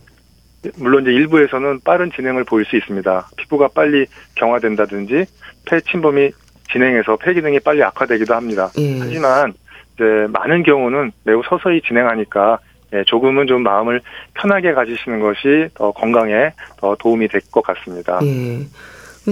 예. 0.65 0.71
물론 0.77 1.03
이제 1.03 1.11
일부에서는 1.11 1.81
빠른 1.85 2.11
진행을 2.11 2.43
보일 2.43 2.65
수 2.65 2.75
있습니다. 2.75 3.29
피부가 3.37 3.69
빨리 3.73 4.05
경화된다든지 4.35 5.25
폐 5.65 5.81
침범이 5.81 6.31
진행해서 6.71 7.15
폐 7.17 7.33
기능이 7.33 7.59
빨리 7.61 7.81
악화되기도 7.83 8.33
합니다. 8.35 8.69
예. 8.77 8.99
하지만 8.99 9.53
이제 9.95 10.03
많은 10.29 10.63
경우는 10.63 11.11
매우 11.23 11.41
서서히 11.47 11.81
진행하니까 11.81 12.59
예, 12.93 13.03
조금은 13.05 13.47
좀 13.47 13.63
마음을 13.63 14.01
편하게 14.33 14.73
가지시는 14.73 15.19
것이 15.19 15.67
더 15.73 15.91
건강에 15.91 16.51
더 16.77 16.95
도움이 16.95 17.27
될 17.27 17.41
것 17.51 17.61
같습니다. 17.61 18.19
예. 18.23 18.59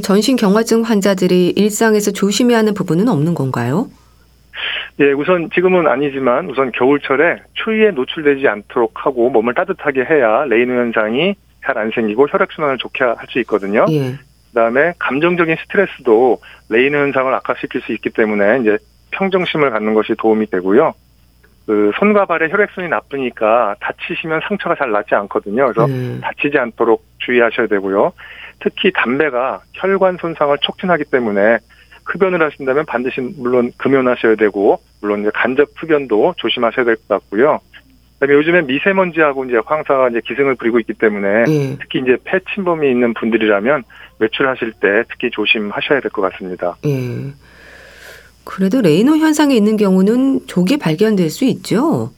전신 0.02 0.36
경화증 0.36 0.82
환자들이 0.82 1.50
일상에서 1.56 2.12
조심해야 2.12 2.58
하는 2.60 2.74
부분은 2.74 3.08
없는 3.08 3.34
건가요? 3.34 3.88
예, 5.00 5.12
우선 5.12 5.50
지금은 5.54 5.88
아니지만 5.88 6.50
우선 6.50 6.72
겨울철에 6.72 7.42
추위에 7.54 7.92
노출되지 7.92 8.48
않도록 8.48 9.06
하고 9.06 9.30
몸을 9.30 9.54
따뜻하게 9.54 10.06
해야 10.06 10.46
레이노 10.46 10.74
현상이 10.74 11.36
잘 11.66 11.78
안 11.78 11.90
생기고 11.92 12.28
혈액순환을 12.28 12.78
좋게 12.78 13.04
할 13.04 13.28
수 13.30 13.40
있거든요. 13.40 13.86
예. 13.90 14.14
그다음에 14.50 14.94
감정적인 15.00 15.56
스트레스도 15.64 16.40
레이노 16.70 16.98
현상을 16.98 17.34
악화시킬 17.34 17.82
수 17.82 17.92
있기 17.94 18.12
때문에 18.12 18.60
이제 18.62 18.78
평정심을 19.12 19.72
갖는 19.72 19.94
것이 19.96 20.14
도움이 20.18 20.46
되고요. 20.52 20.94
그 21.66 21.92
손과 21.98 22.26
발의 22.26 22.52
혈액순이 22.52 22.88
나쁘니까 22.90 23.76
다치시면 23.82 24.42
상처가 24.48 24.76
잘 24.76 24.92
낫지 24.92 25.16
않거든요. 25.16 25.66
그래서 25.66 25.86
음. 25.86 26.20
다치지 26.22 26.58
않도록 26.60 27.04
주의하셔야 27.18 27.66
되고요. 27.68 28.14
특히 28.60 28.92
담배가 28.94 29.62
혈관 29.74 30.18
손상을 30.20 30.58
촉진하기 30.62 31.06
때문에 31.06 31.58
흡연을 32.06 32.42
하신다면 32.42 32.86
반드시 32.86 33.22
물론 33.22 33.72
금연하셔야 33.78 34.36
되고 34.36 34.80
물론 35.02 35.22
이제 35.22 35.32
간접 35.34 35.70
흡연도 35.76 36.36
조심하셔야 36.38 36.86
될 36.86 36.96
것 36.96 37.08
같고요. 37.08 37.60
그다음에 38.20 38.38
요즘에 38.40 38.62
미세먼지하고 38.62 39.46
이제 39.46 39.58
황사가 39.66 40.10
이제 40.10 40.22
기승을 40.26 40.56
부리고 40.56 40.80
있기 40.80 40.94
때문에 40.94 41.44
예. 41.50 41.78
특히 41.82 42.00
이제 42.00 42.18
폐 42.24 42.40
침범이 42.54 42.90
있는 42.90 43.14
분들이라면 43.14 43.84
외출하실 44.20 44.74
때 44.80 45.04
특히 45.10 45.30
조심하셔야 45.32 46.00
될 46.00 46.12
것 46.12 46.22
같습니다. 46.22 46.78
예. 46.86 47.34
그래도 48.46 48.80
레이노 48.82 49.18
현상이 49.18 49.58
있는 49.58 49.76
경우는 49.76 50.48
조기 50.48 50.78
발견될 50.78 51.30
수 51.30 51.46
있죠. 51.46 52.12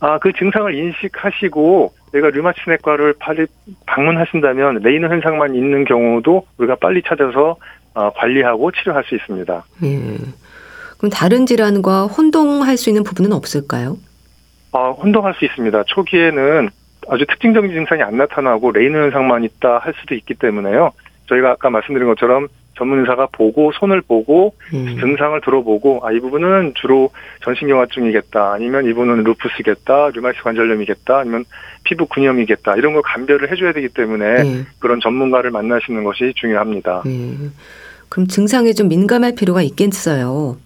아, 0.00 0.18
그 0.18 0.32
증상을 0.32 0.72
인식하시고 0.74 1.92
내가 2.12 2.30
류마티스 2.30 2.70
내과를 2.70 3.14
빨리 3.18 3.46
방문하신다면 3.86 4.80
레이노 4.82 5.08
현상만 5.08 5.54
있는 5.54 5.84
경우도 5.84 6.46
우리가 6.58 6.76
빨리 6.76 7.02
찾아서 7.02 7.56
어, 7.94 8.10
관리하고 8.14 8.70
치료할 8.72 9.04
수 9.04 9.14
있습니다. 9.14 9.64
예. 9.84 10.16
그럼 10.98 11.10
다른 11.10 11.46
질환과 11.46 12.06
혼동할 12.06 12.76
수 12.76 12.90
있는 12.90 13.04
부분은 13.04 13.32
없을까요? 13.32 13.96
아, 14.72 14.90
혼동할 14.90 15.34
수 15.34 15.44
있습니다. 15.44 15.84
초기에는 15.84 16.68
아주 17.08 17.24
특징적인 17.26 17.70
증상이 17.70 18.02
안 18.02 18.16
나타나고 18.16 18.72
레이노 18.72 18.98
현상만 18.98 19.44
있다 19.44 19.78
할 19.78 19.94
수도 20.00 20.14
있기 20.14 20.34
때문에요. 20.34 20.92
저희가 21.28 21.52
아까 21.52 21.70
말씀드린 21.70 22.06
것처럼 22.08 22.48
전문 22.78 23.00
의사가 23.00 23.28
보고 23.32 23.72
손을 23.72 24.00
보고 24.02 24.54
음. 24.72 24.96
증상을 25.00 25.40
들어보고 25.40 26.00
아 26.04 26.18
이 26.18 26.20
부분은 26.20 26.72
주로 26.74 27.10
전신경화증이겠다 27.44 28.52
아니면 28.52 28.86
이분은 28.86 29.22
루푸스겠다 29.22 30.10
류마티스 30.14 30.42
관절염이겠다 30.42 31.18
아니면 31.18 31.44
피부 31.84 32.06
근염이겠다 32.06 32.74
이런 32.74 32.92
걸 32.92 33.02
감별을 33.02 33.52
해줘야 33.52 33.72
되기 33.72 33.88
때문에 33.88 34.24
예. 34.24 34.66
그런 34.80 34.98
전문가를 35.00 35.50
만나시는 35.52 36.02
것이 36.02 36.32
중요합니다. 36.34 37.04
예. 37.06 37.48
그럼 38.08 38.26
증상에 38.26 38.72
좀 38.72 38.88
민감할 38.88 39.34
필요가 39.36 39.62
있겠어요. 39.62 40.56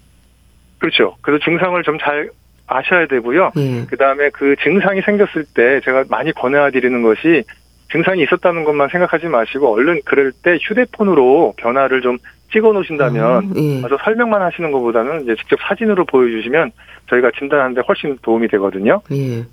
그렇죠. 0.78 1.16
그래서 1.21 1.45
증상을 1.45 1.83
좀잘 1.83 2.31
아셔야 2.66 3.07
되고요. 3.07 3.52
예. 3.59 3.85
그 3.88 3.97
다음에 3.97 4.31
그 4.31 4.57
증상이 4.62 5.02
생겼을 5.02 5.45
때 5.54 5.81
제가 5.85 6.04
많이 6.09 6.32
권해드리는 6.32 7.02
것이 7.02 7.45
증상이 7.93 8.23
있었다는 8.23 8.65
것만 8.65 8.89
생각하지 8.91 9.26
마시고 9.26 9.73
얼른 9.73 10.00
그럴 10.05 10.33
때 10.33 10.59
휴대폰으로 10.61 11.55
변화를 11.59 12.00
좀 12.00 12.19
찍어 12.52 12.73
놓으신다면 12.73 13.45
음, 13.45 13.52
예. 13.57 13.85
아주 13.85 13.97
설명만 14.02 14.43
하시는 14.43 14.73
것보다는 14.73 15.23
이제 15.23 15.37
직접 15.37 15.59
사진으로 15.61 16.05
보여주시면 16.07 16.73
저희가 17.09 17.31
진단하는데 17.39 17.83
훨씬 17.87 18.19
도움이 18.23 18.49
되거든요. 18.49 19.02
예. 19.13 19.45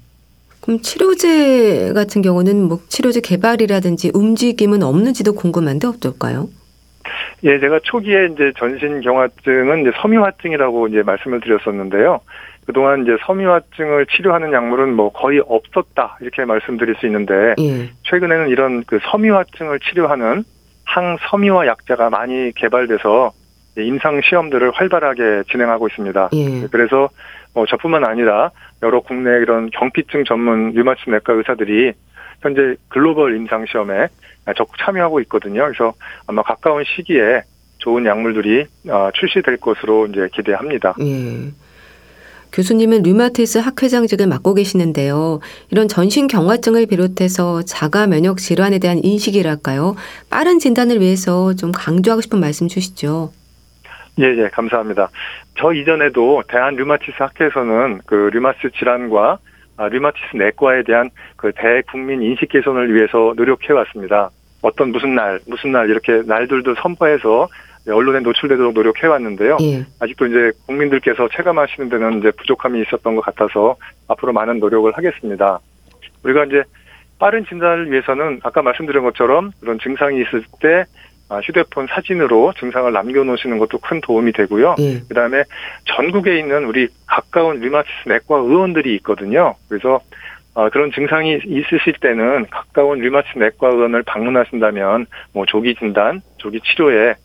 그럼 0.61 0.79
치료제 0.81 1.93
같은 1.93 2.21
경우는 2.21 2.63
뭐 2.63 2.79
치료제 2.87 3.21
개발이라든지 3.21 4.11
움직임은 4.13 4.83
없는지도 4.83 5.33
궁금한데 5.33 5.87
어떨까요? 5.87 6.49
예, 7.43 7.59
제가 7.59 7.79
초기에 7.83 8.29
이제 8.33 8.51
전신 8.57 8.99
경화증은 8.99 9.81
이제 9.81 9.91
섬유화증이라고 10.01 10.89
이제 10.89 11.01
말씀을 11.03 11.39
드렸었는데요. 11.39 12.19
그동안 12.69 13.01
이제 13.01 13.17
섬유화증을 13.25 14.05
치료하는 14.15 14.53
약물은 14.53 14.93
뭐 14.93 15.11
거의 15.11 15.41
없었다 15.43 16.19
이렇게 16.21 16.45
말씀드릴 16.45 16.97
수 16.99 17.07
있는데 17.07 17.55
예. 17.57 17.89
최근에는 18.03 18.49
이런 18.49 18.83
그 18.83 18.99
섬유화증을 19.09 19.79
치료하는 19.79 20.43
항섬유화 20.85 21.65
약자가 21.65 22.11
많이 22.11 22.51
개발돼서 22.53 23.31
임상 23.75 24.21
시험들을 24.21 24.69
활발하게 24.69 25.45
진행하고 25.51 25.87
있습니다. 25.87 26.29
예. 26.33 26.67
그래서 26.71 27.09
뭐 27.55 27.65
저뿐만 27.65 28.05
아니라 28.05 28.51
여러 28.83 28.99
국내 28.99 29.31
이런 29.41 29.71
경피증 29.71 30.25
전문 30.25 30.73
류마티스 30.73 31.09
내과 31.09 31.33
의사들이 31.33 31.93
현재 32.41 32.75
글로벌 32.89 33.35
임상 33.35 33.65
시험에 33.65 34.09
적극 34.55 34.77
참여하고 34.77 35.21
있거든요. 35.21 35.63
그래서 35.63 35.93
아마 36.27 36.43
가까운 36.43 36.83
시기에 36.83 37.41
좋은 37.79 38.05
약물들이 38.05 38.67
어, 38.89 39.09
출시될 39.15 39.57
것으로 39.57 40.05
이제 40.05 40.29
기대합니다. 40.31 40.93
예. 40.99 41.49
교수님은 42.51 43.03
류마티스 43.03 43.59
학회장직을 43.59 44.27
맡고 44.27 44.53
계시는데요. 44.55 45.39
이런 45.71 45.87
전신 45.87 46.27
경화증을 46.27 46.87
비롯해서 46.87 47.61
자가 47.63 48.07
면역 48.07 48.37
질환에 48.37 48.79
대한 48.79 48.99
인식이랄까요? 49.03 49.95
빠른 50.29 50.59
진단을 50.59 50.99
위해서 50.99 51.53
좀 51.55 51.71
강조하고 51.71 52.21
싶은 52.21 52.39
말씀 52.39 52.67
주시죠. 52.67 53.31
예, 54.19 54.25
예, 54.25 54.49
감사합니다. 54.49 55.09
저 55.57 55.73
이전에도 55.73 56.43
대한 56.47 56.75
류마티스 56.75 57.15
학회에서는 57.17 58.01
그 58.05 58.29
류마티스 58.33 58.71
질환과 58.77 59.39
아, 59.77 59.87
류마티스 59.87 60.35
내과에 60.35 60.83
대한 60.83 61.09
그 61.37 61.53
대국민 61.55 62.21
인식 62.21 62.49
개선을 62.49 62.93
위해서 62.93 63.33
노력해 63.37 63.71
왔습니다. 63.71 64.29
어떤 64.61 64.91
무슨 64.91 65.15
날, 65.15 65.39
무슨 65.47 65.71
날 65.71 65.89
이렇게 65.89 66.21
날들도 66.25 66.75
선포해서 66.75 67.47
언론에 67.91 68.19
노출되도록 68.19 68.73
노력해 68.73 69.07
왔는데요. 69.07 69.57
예. 69.61 69.85
아직도 69.99 70.27
이제 70.27 70.51
국민들께서 70.65 71.29
체감하시는 71.35 71.89
데는 71.89 72.19
이제 72.19 72.31
부족함이 72.31 72.81
있었던 72.81 73.15
것 73.15 73.21
같아서 73.21 73.75
앞으로 74.07 74.33
많은 74.33 74.59
노력을 74.59 74.91
하겠습니다. 74.91 75.59
우리가 76.23 76.45
이제 76.45 76.63
빠른 77.19 77.45
진단을 77.45 77.91
위해서는 77.91 78.39
아까 78.43 78.61
말씀드린 78.61 79.03
것처럼 79.03 79.51
그런 79.59 79.79
증상이 79.79 80.21
있을 80.21 80.43
때 80.61 80.85
아, 81.31 81.39
휴대폰 81.41 81.85
사진으로 81.87 82.53
증상을 82.59 82.91
남겨놓으시는 82.91 83.59
것도 83.59 83.77
큰 83.77 84.01
도움이 84.01 84.31
되고요. 84.31 84.75
예. 84.79 84.99
그다음에 85.07 85.43
전국에 85.85 86.39
있는 86.39 86.65
우리 86.65 86.87
가까운 87.05 87.59
류마티스 87.59 88.09
내과 88.09 88.37
의원들이 88.37 88.95
있거든요. 88.95 89.53
그래서 89.67 89.99
어, 90.55 90.69
그런 90.69 90.91
증상이 90.91 91.39
있으실 91.45 91.93
때는 92.01 92.47
가까운 92.49 92.99
류마티스 92.99 93.37
내과 93.37 93.67
의원을 93.67 94.01
방문하신다면 94.03 95.05
뭐 95.31 95.45
조기 95.45 95.75
진단, 95.75 96.21
조기 96.37 96.61
치료에 96.61 97.11
아, 97.11 97.15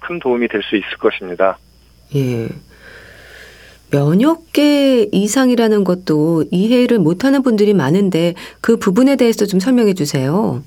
큰 0.00 0.18
도움이 0.18 0.48
될 0.48 0.62
수 0.62 0.76
있을 0.76 0.96
것입니다. 0.98 1.58
예. 2.16 2.48
면역계 3.92 5.08
이상이라는 5.12 5.84
것도 5.84 6.44
이해를 6.50 6.98
못하는 6.98 7.42
분들이 7.42 7.74
많은데 7.74 8.34
그 8.60 8.76
부분에 8.76 9.16
대해서 9.16 9.46
좀 9.46 9.60
설명해 9.60 9.94
주세요. 9.94 10.62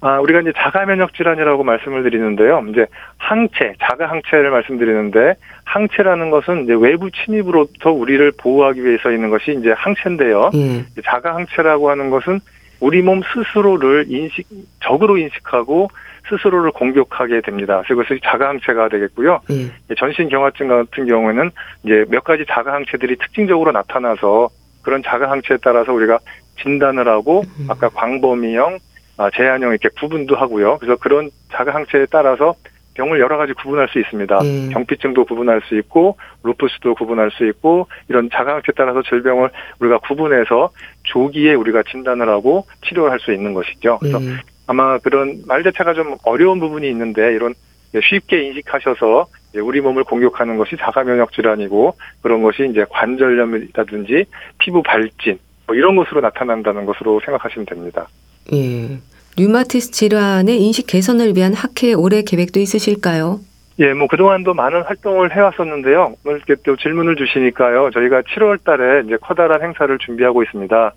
아, 0.00 0.18
우리가 0.18 0.40
이제 0.40 0.52
자가 0.56 0.84
면역 0.84 1.14
질환이라고 1.14 1.62
말씀을 1.62 2.02
드리는데요. 2.02 2.64
이제 2.70 2.86
항체, 3.18 3.74
자가 3.80 4.10
항체를 4.10 4.50
말씀드리는데 4.50 5.34
항체라는 5.64 6.30
것은 6.30 6.64
이제 6.64 6.74
외부 6.74 7.08
침입으로부터 7.12 7.92
우리를 7.92 8.32
보호하기 8.36 8.84
위해서 8.84 9.12
있는 9.12 9.30
것이 9.30 9.56
이제 9.60 9.70
항체인데요. 9.70 10.50
예. 10.54 10.84
자가 11.04 11.36
항체라고 11.36 11.88
하는 11.88 12.10
것은 12.10 12.40
우리 12.80 13.00
몸 13.00 13.22
스스로를 13.32 14.06
인식 14.08 14.48
적으로 14.82 15.18
인식하고 15.18 15.88
스스로를 16.28 16.70
공격하게 16.72 17.40
됩니다. 17.42 17.82
그래서 17.84 18.02
그것이 18.02 18.20
자가 18.24 18.48
항체가 18.48 18.88
되겠고요. 18.88 19.40
예. 19.50 19.94
전신 19.96 20.28
경화증 20.28 20.68
같은 20.68 21.06
경우에는 21.06 21.50
이제 21.84 22.04
몇 22.08 22.24
가지 22.24 22.44
자가 22.48 22.72
항체들이 22.74 23.16
특징적으로 23.16 23.72
나타나서 23.72 24.48
그런 24.82 25.02
자가 25.02 25.30
항체에 25.30 25.58
따라서 25.62 25.92
우리가 25.92 26.18
진단을 26.62 27.08
하고 27.08 27.42
음. 27.60 27.66
아까 27.68 27.88
광범위형, 27.88 28.78
아, 29.16 29.30
제한형 29.34 29.70
이렇게 29.70 29.88
구분도 29.98 30.36
하고요. 30.36 30.78
그래서 30.78 30.96
그런 30.96 31.30
자가 31.50 31.74
항체에 31.74 32.06
따라서 32.10 32.54
병을 32.94 33.20
여러 33.20 33.38
가지 33.38 33.54
구분할 33.54 33.88
수 33.88 33.98
있습니다. 33.98 34.38
예. 34.44 34.68
경피증도 34.72 35.24
구분할 35.24 35.62
수 35.64 35.76
있고 35.78 36.18
루푸스도 36.42 36.94
구분할 36.94 37.30
수 37.30 37.46
있고 37.46 37.88
이런 38.08 38.28
자가 38.30 38.54
항체에 38.54 38.74
따라서 38.76 39.02
질병을 39.02 39.48
우리가 39.80 39.98
구분해서 39.98 40.70
조기에 41.04 41.54
우리가 41.54 41.82
진단을 41.90 42.28
하고 42.28 42.66
치료를 42.86 43.10
할 43.10 43.18
수 43.20 43.32
있는 43.32 43.54
것이죠. 43.54 43.98
그래서 43.98 44.20
예. 44.22 44.36
아마 44.72 44.96
그런 44.96 45.42
말 45.46 45.62
자체가 45.62 45.92
좀 45.92 46.16
어려운 46.24 46.58
부분이 46.58 46.88
있는데 46.88 47.34
이런 47.34 47.52
쉽게 47.94 48.42
인식하셔서 48.44 49.26
우리 49.56 49.82
몸을 49.82 50.02
공격하는 50.04 50.56
것이 50.56 50.78
자가 50.78 51.04
면역 51.04 51.30
질환이고 51.32 51.94
그런 52.22 52.42
것이 52.42 52.66
이제 52.70 52.86
관절염이라든지 52.88 54.24
피부 54.56 54.82
발진 54.82 55.38
뭐 55.66 55.76
이런 55.76 55.94
것으로 55.94 56.22
나타난다는 56.22 56.86
것으로 56.86 57.20
생각하시면 57.22 57.66
됩니다. 57.66 58.08
예. 58.54 58.98
류마티스 59.36 59.90
질환의 59.90 60.62
인식 60.62 60.86
개선을 60.86 61.36
위한 61.36 61.52
학회 61.52 61.92
올해 61.92 62.22
계획도 62.22 62.58
있으실까요? 62.58 63.40
예, 63.78 63.92
뭐 63.92 64.06
그동안도 64.06 64.54
많은 64.54 64.82
활동을 64.82 65.36
해왔었는데요. 65.36 66.14
오늘 66.24 66.40
이렇게 66.46 66.62
또 66.64 66.76
질문을 66.76 67.16
주시니까요. 67.16 67.90
저희가 67.92 68.22
7월 68.22 68.64
달에 68.64 69.02
이제 69.04 69.18
커다란 69.20 69.62
행사를 69.62 69.98
준비하고 69.98 70.42
있습니다. 70.44 70.92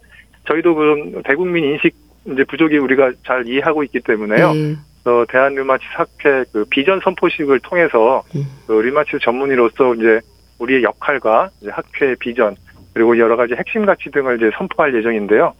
저희도 0.47 0.75
그런 0.75 1.23
대국민 1.23 1.65
인식 1.65 2.04
이제 2.25 2.43
부족이 2.43 2.77
우리가 2.77 3.11
잘 3.25 3.47
이해하고 3.47 3.83
있기 3.83 4.01
때문에요. 4.01 4.53
네. 4.53 4.75
어, 5.05 5.23
대한 5.29 5.53
류마티스 5.53 5.89
학회 5.93 6.43
그 6.51 6.65
비전 6.69 6.99
선포식을 7.03 7.59
통해서 7.59 8.23
음. 8.35 8.43
그 8.65 8.73
류마티스 8.73 9.19
전문의로서 9.21 9.93
이제 9.95 10.19
우리의 10.57 10.83
역할과 10.83 11.49
이제 11.61 11.69
학회 11.71 12.15
비전 12.15 12.55
그리고 12.93 13.17
여러 13.19 13.35
가지 13.35 13.53
핵심 13.53 13.85
가치 13.85 14.09
등을 14.09 14.37
이제 14.37 14.49
선포할 14.57 14.95
예정인데요. 14.95 15.53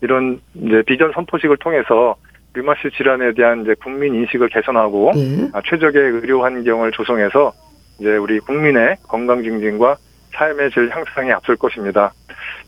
이런 0.00 0.40
이제 0.54 0.82
비전 0.86 1.12
선포식을 1.12 1.58
통해서 1.58 2.16
류마티스 2.54 2.96
질환에 2.96 3.34
대한 3.34 3.62
이제 3.62 3.74
국민 3.82 4.14
인식을 4.14 4.48
개선하고 4.48 5.12
예. 5.16 5.50
아, 5.52 5.60
최적의 5.68 6.00
의료 6.00 6.42
환경을 6.42 6.92
조성해서 6.92 7.52
이제 7.98 8.16
우리 8.16 8.38
국민의 8.40 8.96
건강 9.02 9.42
증진과 9.42 9.96
삶의 10.32 10.70
질 10.70 10.88
향상에 10.90 11.32
앞설 11.32 11.56
것입니다. 11.56 12.12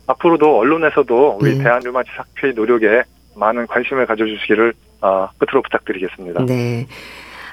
앞으로도 0.05 0.59
언론에서도 0.59 1.37
우리 1.41 1.57
네. 1.57 1.63
대한 1.63 1.81
류마티스 1.83 2.15
학회의 2.17 2.53
노력에 2.53 3.03
많은 3.39 3.67
관심을 3.67 4.05
가져주시기를 4.05 4.73
아, 5.01 5.29
끝으로 5.37 5.61
부탁드리겠습니다. 5.61 6.45
네. 6.45 6.87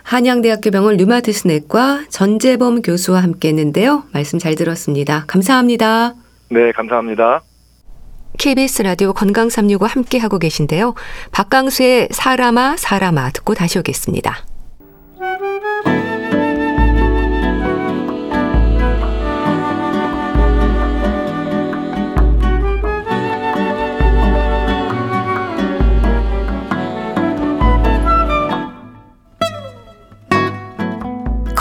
한양대학교 0.03 0.71
병원 0.71 0.97
류마티스 0.97 1.49
내과 1.49 2.05
전재범 2.09 2.83
교수와 2.83 3.23
함께 3.23 3.49
했는데요. 3.49 4.05
말씀 4.13 4.39
잘 4.39 4.55
들었습니다. 4.55 5.25
감사합니다. 5.27 6.15
네, 6.49 6.71
감사합니다. 6.73 7.43
KBS 8.39 8.83
라디오 8.83 9.13
건강 9.13 9.49
365 9.49 9.87
함께 9.87 10.19
하고 10.19 10.39
계신데요. 10.39 10.95
박강수의 11.33 12.09
사람아 12.13 12.77
사람아 12.77 13.31
듣고 13.31 13.55
다시 13.55 13.79
오겠습니다. 13.79 14.45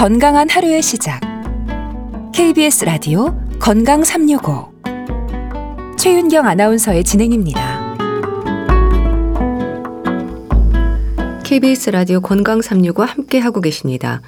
건강한 0.06 0.48
하루의 0.48 0.84
시작. 0.84 1.20
KBS 2.32 2.86
라디오 2.86 3.36
건강 3.58 4.04
365. 4.04 4.72
최윤경 5.98 6.46
아나운서의 6.46 7.04
진행입니다. 7.04 7.96
KBS 11.44 11.90
라디오 11.90 12.22
건강 12.22 12.62
365 12.62 13.02
함께 13.02 13.40
하고 13.40 13.62
계십니다. 13.62 14.22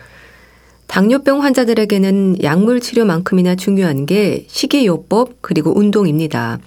당뇨병 0.87 1.43
환자들에게는 1.43 2.41
약물 2.41 2.79
치료만큼이나 2.79 3.53
중요한 3.53 4.07
게 4.07 4.47
식이요법 4.49 5.43
그리고 5.43 5.77
운동입니다. 5.77 6.57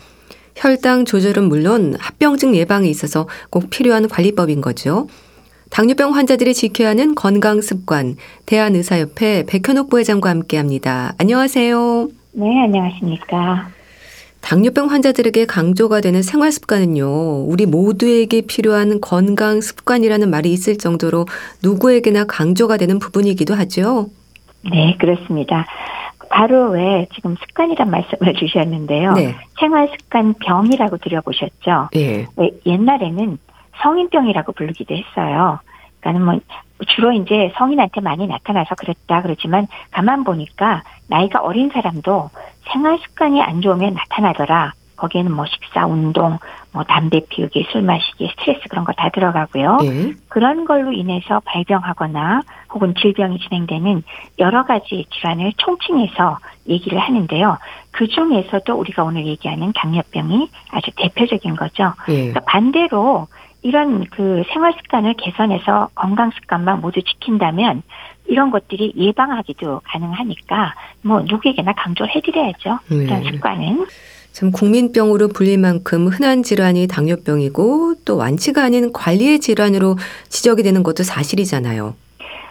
혈당 0.55 1.05
조절은 1.05 1.49
물론 1.49 1.97
합병증 1.99 2.55
예방에 2.55 2.89
있어서 2.89 3.27
꼭 3.51 3.71
필요한 3.71 4.07
관리법인 4.07 4.61
거죠. 4.61 5.09
당뇨병 5.71 6.15
환자들이 6.15 6.53
지켜야 6.53 6.91
하는 6.91 7.15
건강 7.15 7.61
습관 7.61 8.17
대한의사협회 8.47 9.45
백현옥 9.49 9.89
부회장과 9.89 10.29
함께합니다. 10.29 11.15
안녕하세요. 11.19 12.09
네, 12.33 12.63
안녕하십니까. 12.65 13.69
당뇨병 14.41 14.91
환자들에게 14.91 15.47
강조가 15.47 16.01
되는 16.01 16.23
생활 16.23 16.51
습관은요, 16.51 17.45
우리 17.45 17.67
모두에게 17.67 18.41
필요한 18.41 19.01
건강 19.01 19.61
습관이라는 19.61 20.31
말이 20.31 20.53
있을 20.53 20.77
정도로 20.79 21.27
누구에게나 21.63 22.25
강조가 22.25 22.77
되는 22.77 22.99
부분이기도 22.99 23.55
하죠. 23.55 24.09
네, 24.71 24.97
그렇습니다. 24.99 25.67
바로 26.31 26.71
왜 26.71 27.07
지금 27.15 27.37
습관이란 27.37 27.91
말씀을 27.91 28.35
주셨는데요. 28.39 29.13
네. 29.13 29.37
생활 29.59 29.89
습관 29.99 30.35
병이라고 30.35 30.97
들어보셨죠? 30.99 31.91
예. 31.97 32.27
왜 32.37 32.51
옛날에는 32.67 33.39
성인병이라고 33.83 34.53
부르기도 34.53 34.95
했어요. 34.95 35.61
그러니까는 36.01 36.25
뭐 36.25 36.41
주로 36.89 37.13
이제 37.13 37.53
성인한테 37.57 38.01
많이 38.01 38.27
나타나서 38.27 38.75
그랬다 38.75 39.23
그러지만 39.23 39.67
가만 39.91 40.25
보니까 40.25 40.83
나이가 41.09 41.41
어린 41.41 41.71
사람도 41.71 42.31
생활 42.73 42.99
습관이 42.99 43.43
안 43.43 43.61
좋으면 43.61 43.95
나타나더라. 43.95 44.73
거기에는 44.97 45.33
뭐 45.33 45.47
식사, 45.47 45.87
운동, 45.87 46.39
뭐 46.73 46.85
담배 46.85 47.21
피우기, 47.27 47.69
술 47.73 47.81
마시기, 47.83 48.29
스트레스 48.33 48.69
그런 48.69 48.85
거 48.85 48.93
다 48.93 49.09
들어가고요. 49.09 49.79
예. 49.85 50.13
그런 50.29 50.67
걸로 50.67 50.93
인해서 50.93 51.41
발병하거나 51.47 52.43
혹은 52.75 52.95
질병이 53.01 53.39
진행되는 53.39 54.03
여러 54.39 54.65
가지 54.67 55.07
질환을 55.11 55.55
총칭해서 55.57 56.39
얘기를 56.69 56.99
하는데요. 56.99 57.57
그 57.93 58.09
중에서도 58.09 58.75
우리가 58.75 59.03
오늘 59.03 59.27
얘기하는 59.27 59.73
당뇨병이 59.75 60.51
아주 60.71 60.91
대표적인 60.97 61.57
거죠. 61.57 61.95
예. 62.09 62.29
그러니까 62.29 62.41
반대로 62.41 63.27
이런 63.63 64.05
그 64.07 64.43
생활 64.53 64.73
습관을 64.73 65.15
개선해서 65.15 65.91
건강 65.95 66.31
습관만 66.31 66.81
모두 66.81 67.03
지킨다면 67.03 67.83
이런 68.27 68.51
것들이 68.51 68.93
예방하기도 68.97 69.83
가능하니까 69.85 70.75
뭐 71.03 71.23
누구에게나 71.23 71.73
강조를 71.75 72.15
해드려야죠. 72.15 72.79
이런 72.91 73.23
네. 73.23 73.33
습관은. 73.33 73.87
참 74.33 74.53
국민병으로 74.53 75.29
불릴 75.29 75.59
만큼 75.59 76.07
흔한 76.07 76.43
질환이 76.43 76.87
당뇨병이고 76.87 77.95
또 78.05 78.17
완치가 78.17 78.63
아닌 78.63 78.93
관리의 78.93 79.41
질환으로 79.41 79.97
지적이 80.29 80.63
되는 80.63 80.83
것도 80.83 81.03
사실이잖아요. 81.03 81.95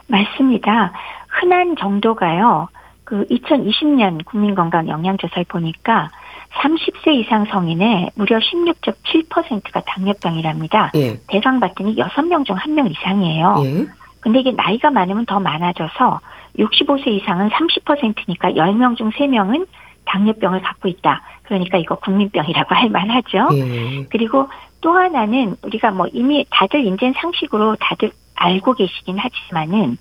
맞습니다. 0.08 0.91
흔한 1.30 1.76
정도가요. 1.78 2.67
그 3.06 3.26
2020년 3.28 4.26
국민건강 4.26 4.88
영양조사를 4.88 5.45
보니까 5.48 6.10
30세 6.54 7.14
이상 7.16 7.46
성인의 7.46 8.12
무려 8.16 8.40
16.7%가 8.40 9.82
당뇨병이랍니다. 9.82 10.92
예. 10.96 11.18
대상 11.28 11.60
봤더니 11.60 11.96
6명 11.96 12.46
중 12.46 12.56
1명 12.56 12.90
이상이에요. 12.92 13.62
예. 13.64 13.86
근데 14.20 14.40
이게 14.40 14.52
나이가 14.52 14.90
많으면 14.90 15.26
더 15.26 15.40
많아져서 15.40 16.20
65세 16.58 17.08
이상은 17.08 17.50
30%니까 17.50 18.52
10명 18.52 18.98
중 18.98 19.12
3명은 19.12 19.68
당뇨병을 20.06 20.62
갖고 20.62 20.88
있다. 20.88 21.22
그러니까 21.44 21.78
이거 21.78 21.96
국민병이라고 21.96 22.76
할 22.76 22.90
만하죠. 22.90 23.48
예. 23.54 24.06
그리고 24.10 24.50
또 24.82 24.94
하나는 24.94 25.56
우리가 25.62 25.92
뭐 25.92 26.08
이미 26.12 26.46
다들 26.50 26.84
인제 26.86 27.14
상식으로 27.16 27.76
다들 27.80 28.12
알고 28.36 28.74
계시긴 28.74 29.18
하지만은 29.18 29.98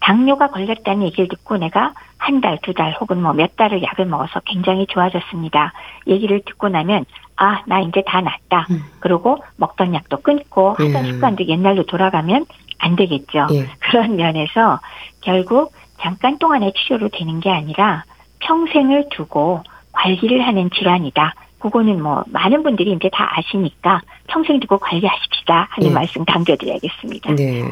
당뇨가 0.00 0.48
걸렸다는 0.48 1.02
얘기를 1.04 1.28
듣고 1.28 1.58
내가 1.58 1.92
한 2.20 2.40
달, 2.40 2.58
두 2.62 2.72
달 2.74 2.92
혹은 3.00 3.22
뭐 3.22 3.32
몇 3.32 3.56
달을 3.56 3.82
약을 3.82 4.04
먹어서 4.06 4.40
굉장히 4.44 4.86
좋아졌습니다. 4.86 5.72
얘기를 6.06 6.40
듣고 6.44 6.68
나면 6.68 7.04
아, 7.36 7.62
나 7.66 7.80
이제 7.80 8.02
다 8.06 8.20
낫다. 8.20 8.66
음. 8.70 8.82
그러고 9.00 9.42
먹던 9.56 9.94
약도 9.94 10.18
끊고 10.18 10.72
하던 10.72 10.94
음. 10.96 11.12
습관도 11.12 11.46
옛날로 11.46 11.84
돌아가면 11.84 12.44
안 12.78 12.96
되겠죠. 12.96 13.46
예. 13.52 13.66
그런 13.80 14.16
면에서 14.16 14.78
결국 15.22 15.72
잠깐 16.00 16.38
동안의 16.38 16.72
치료로 16.76 17.08
되는 17.08 17.40
게 17.40 17.50
아니라 17.50 18.04
평생을 18.40 19.08
두고 19.10 19.62
관리를 19.92 20.46
하는 20.46 20.70
질환이다. 20.70 21.34
그거는 21.58 22.02
뭐 22.02 22.24
많은 22.28 22.62
분들이 22.62 22.92
이제 22.92 23.10
다 23.12 23.30
아시니까 23.36 24.00
평생 24.28 24.60
두고 24.60 24.78
관리하십시다 24.78 25.68
하는 25.70 25.88
네. 25.88 25.94
말씀 25.94 26.24
강조드려야겠습니다. 26.24 27.34
네. 27.34 27.64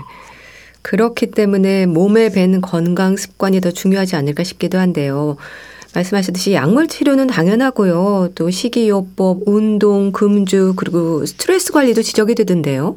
그렇기 0.88 1.32
때문에 1.32 1.84
몸에 1.84 2.30
배는 2.30 2.62
건강 2.62 3.16
습관이 3.16 3.60
더 3.60 3.70
중요하지 3.70 4.16
않을까 4.16 4.42
싶기도 4.42 4.78
한데요. 4.78 5.36
말씀하셨듯이 5.94 6.54
약물 6.54 6.88
치료는 6.88 7.26
당연하고요. 7.26 8.30
또 8.34 8.48
식이요법, 8.48 9.40
운동, 9.44 10.12
금주, 10.12 10.72
그리고 10.76 11.26
스트레스 11.26 11.74
관리도 11.74 12.00
지적이 12.00 12.34
되던데요. 12.36 12.96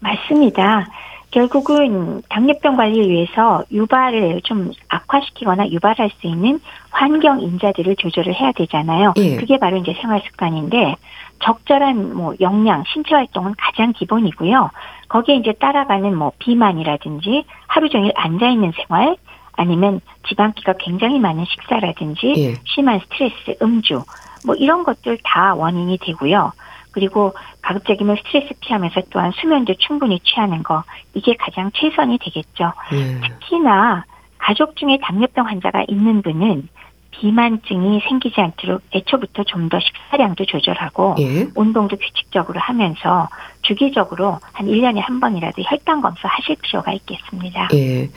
맞습니다. 0.00 0.86
결국은 1.30 2.20
당뇨병 2.28 2.76
관리를 2.76 3.08
위해서 3.08 3.64
유발을 3.72 4.42
좀 4.44 4.70
악화시키거나 4.88 5.70
유발할 5.70 6.10
수 6.20 6.26
있는 6.26 6.60
환경 6.90 7.40
인자들을 7.40 7.96
조절을 7.96 8.34
해야 8.34 8.52
되잖아요. 8.52 9.14
예. 9.16 9.36
그게 9.36 9.58
바로 9.58 9.78
이제 9.78 9.94
생활 10.02 10.20
습관인데 10.26 10.96
적절한 11.42 12.14
뭐 12.14 12.34
영양, 12.40 12.84
신체 12.86 13.14
활동은 13.14 13.54
가장 13.58 13.92
기본이고요. 13.92 14.70
거기에 15.08 15.36
이제 15.36 15.52
따라가는 15.52 16.16
뭐 16.16 16.32
비만이라든지 16.38 17.44
하루 17.66 17.88
종일 17.88 18.12
앉아 18.14 18.48
있는 18.48 18.72
생활 18.72 19.16
아니면 19.52 20.00
지방기가 20.28 20.74
굉장히 20.78 21.18
많은 21.18 21.44
식사라든지 21.44 22.34
예. 22.38 22.54
심한 22.64 23.00
스트레스, 23.00 23.56
음주 23.60 24.02
뭐 24.46 24.54
이런 24.54 24.82
것들 24.84 25.18
다 25.24 25.54
원인이 25.54 25.98
되고요. 25.98 26.52
그리고 26.92 27.32
가급적이면 27.62 28.16
스트레스 28.16 28.54
피하면서 28.60 29.02
또한 29.10 29.32
수면도 29.32 29.74
충분히 29.78 30.20
취하는 30.20 30.62
거 30.62 30.84
이게 31.14 31.34
가장 31.34 31.70
최선이 31.72 32.18
되겠죠. 32.18 32.72
예. 32.92 33.20
특히나 33.20 34.04
가족 34.38 34.76
중에 34.76 34.98
당뇨병 35.02 35.46
환자가 35.46 35.84
있는 35.88 36.22
분은 36.22 36.68
비만증이 37.12 38.00
생기지 38.08 38.40
않도록 38.40 38.82
애초부터 38.92 39.44
좀 39.44 39.68
더 39.68 39.78
식사량도 39.80 40.44
조절하고 40.44 41.14
예. 41.20 41.48
운동도 41.54 41.96
규칙적으로 41.96 42.58
하면서 42.60 43.28
주기적으로 43.62 44.38
한 44.52 44.66
1년에 44.66 44.98
한 44.98 45.20
번이라도 45.20 45.62
혈당 45.62 46.00
검사 46.00 46.28
하실 46.28 46.56
필요가 46.60 46.92
있겠습니다. 46.92 47.68
예. 47.74 48.10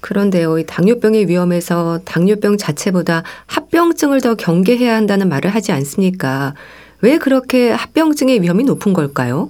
그런데요, 0.00 0.58
이 0.58 0.66
당뇨병의 0.66 1.28
위험에서 1.28 1.98
당뇨병 2.04 2.58
자체보다 2.58 3.22
합병증을 3.46 4.20
더 4.20 4.34
경계해야 4.34 4.94
한다는 4.94 5.30
말을 5.30 5.54
하지 5.54 5.72
않습니까? 5.72 6.54
왜 7.00 7.16
그렇게 7.16 7.70
합병증의 7.70 8.42
위험이 8.42 8.64
높은 8.64 8.92
걸까요? 8.92 9.48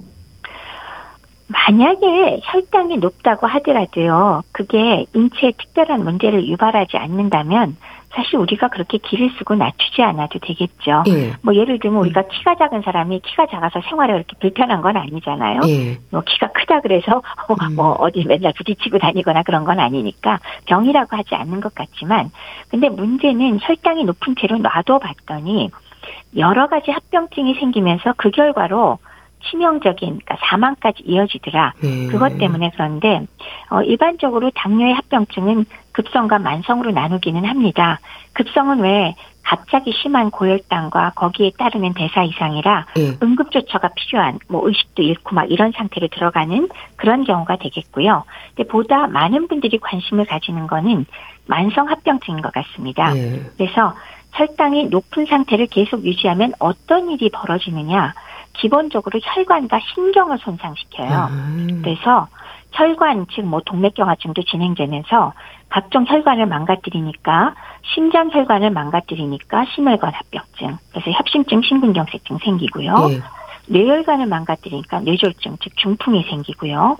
만약에 1.47 2.41
혈당이 2.43 2.97
높다고 2.97 3.47
하더라도요, 3.47 4.43
그게 4.51 5.05
인체에 5.13 5.51
특별한 5.57 6.03
문제를 6.03 6.47
유발하지 6.47 6.97
않는다면 6.97 7.77
사실 8.15 8.37
우리가 8.37 8.69
그렇게 8.69 8.97
기를 8.97 9.29
쓰고 9.37 9.55
낮추지 9.55 10.01
않아도 10.01 10.39
되겠죠. 10.39 11.03
예. 11.07 11.33
뭐 11.41 11.53
예를 11.53 11.79
들면 11.79 11.99
우리가 11.99 12.23
키가 12.27 12.55
작은 12.55 12.81
사람이 12.81 13.19
키가 13.19 13.47
작아서 13.47 13.81
생활에 13.81 14.13
그렇게 14.13 14.35
불편한 14.39 14.81
건 14.81 14.95
아니잖아요. 14.95 15.59
예. 15.67 15.99
뭐 16.11 16.21
키가 16.21 16.47
크다 16.53 16.79
그래서 16.79 17.21
음. 17.61 17.75
뭐 17.75 17.91
어디 17.99 18.23
맨날 18.25 18.53
부딪히고 18.53 18.99
다니거나 18.99 19.43
그런 19.43 19.65
건 19.65 19.79
아니니까 19.79 20.39
병이라고 20.65 21.15
하지 21.17 21.35
않는 21.35 21.59
것 21.59 21.75
같지만 21.75 22.31
근데 22.69 22.87
문제는 22.87 23.59
혈당이 23.61 24.05
높은 24.05 24.35
채로 24.39 24.57
놔둬 24.59 24.99
봤더니 24.99 25.69
여러 26.37 26.67
가지 26.67 26.91
합병증이 26.91 27.55
생기면서 27.55 28.13
그 28.15 28.31
결과로 28.31 28.97
치명적인 29.49 30.19
그러니까 30.19 30.37
사망까지 30.41 31.03
이어지더라. 31.05 31.73
예. 31.83 32.07
그것 32.07 32.37
때문에 32.37 32.71
그런데 32.73 33.25
어, 33.69 33.81
일반적으로 33.81 34.51
당뇨의 34.55 34.93
합병증은 34.93 35.65
급성과 35.91 36.39
만성으로 36.39 36.91
나누기는 36.91 37.45
합니다. 37.45 37.99
급성은 38.33 38.79
왜 38.79 39.15
갑자기 39.43 39.93
심한 39.93 40.31
고혈당과 40.31 41.13
거기에 41.15 41.51
따르는 41.57 41.93
대사 41.93 42.23
이상이라 42.23 42.85
예. 42.97 43.17
응급 43.21 43.51
조처가 43.51 43.89
필요한 43.95 44.39
뭐 44.49 44.67
의식도 44.67 45.03
잃고 45.03 45.35
막 45.35 45.49
이런 45.51 45.71
상태로 45.71 46.07
들어가는 46.07 46.67
그런 46.95 47.23
경우가 47.23 47.57
되겠고요. 47.57 48.23
근데 48.55 48.67
보다 48.67 49.07
많은 49.07 49.47
분들이 49.47 49.77
관심을 49.77 50.25
가지는 50.25 50.67
거는 50.67 51.05
만성 51.45 51.89
합병증인 51.89 52.41
것 52.41 52.51
같습니다. 52.53 53.15
예. 53.15 53.43
그래서 53.55 53.93
혈당이 54.33 54.87
높은 54.87 55.25
상태를 55.25 55.67
계속 55.67 56.03
유지하면 56.03 56.53
어떤 56.59 57.09
일이 57.09 57.29
벌어지느냐? 57.29 58.13
기본적으로 58.57 59.19
혈관과 59.21 59.79
신경을 59.93 60.37
손상시켜요. 60.39 61.09
아. 61.11 61.29
그래서 61.83 62.27
혈관 62.71 63.27
즉 63.31 63.41
뭐 63.41 63.61
동맥경화증도 63.65 64.43
진행되면서 64.43 65.33
각종 65.69 66.05
혈관을 66.05 66.45
망가뜨리니까 66.45 67.55
심장 67.93 68.29
혈관을 68.31 68.69
망가뜨리니까 68.71 69.65
심혈관 69.73 70.13
합병증 70.13 70.77
그래서 70.91 71.11
협심증 71.11 71.61
심근경색증 71.61 72.37
생기고요. 72.39 73.07
예. 73.11 73.21
뇌혈관을 73.67 74.25
망가뜨리니까 74.27 75.01
뇌졸중 75.01 75.57
즉 75.61 75.77
중풍이 75.77 76.23
생기고요. 76.29 76.97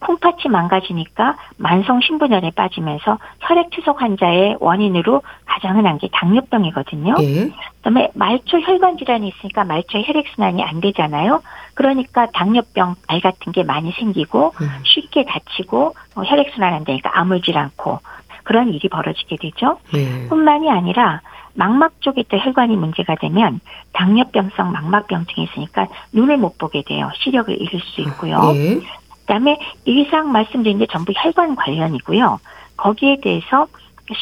콩팥이 0.00 0.48
망가지니까 0.50 1.36
만성 1.56 2.00
신분열에 2.00 2.52
빠지면서 2.52 3.18
혈액 3.40 3.70
투석 3.70 4.00
환자의 4.02 4.56
원인으로 4.60 5.22
가장 5.44 5.76
흔한 5.76 5.98
게 5.98 6.08
당뇨병이거든요. 6.12 7.14
예. 7.20 7.50
그다음에 7.78 8.10
말초 8.14 8.60
혈관 8.60 8.98
질환이 8.98 9.28
있으니까 9.28 9.64
말초 9.64 9.98
혈액 10.00 10.26
순환이 10.34 10.62
안 10.62 10.80
되잖아요. 10.80 11.42
그러니까 11.74 12.26
당뇨병 12.32 12.96
알 13.06 13.20
같은 13.20 13.52
게 13.52 13.62
많이 13.62 13.92
생기고 13.92 14.54
음. 14.60 14.68
쉽게 14.84 15.24
다치고 15.24 15.94
어, 16.16 16.22
혈액 16.22 16.50
순환 16.54 16.74
안 16.74 16.84
되니까 16.84 17.10
아물질 17.14 17.56
않고 17.56 18.00
그런 18.44 18.72
일이 18.72 18.88
벌어지게 18.88 19.36
되죠. 19.40 19.78
예. 19.94 20.26
뿐만이 20.28 20.70
아니라 20.70 21.20
망막 21.58 22.00
쪽에 22.00 22.22
또 22.28 22.38
혈관이 22.38 22.76
문제가 22.76 23.16
되면 23.16 23.60
당뇨병성 23.92 24.70
망막병증이 24.70 25.48
있으니까 25.48 25.88
눈을 26.12 26.36
못 26.38 26.56
보게 26.56 26.82
돼요. 26.82 27.10
시력을 27.16 27.60
잃을 27.60 27.80
수 27.80 28.00
있고요. 28.02 28.40
예. 28.54 28.80
그다음에 29.22 29.58
이상 29.84 30.30
말씀드린 30.30 30.78
게 30.78 30.86
전부 30.86 31.12
혈관 31.14 31.56
관련이고요. 31.56 32.38
거기에 32.76 33.18
대해서 33.20 33.66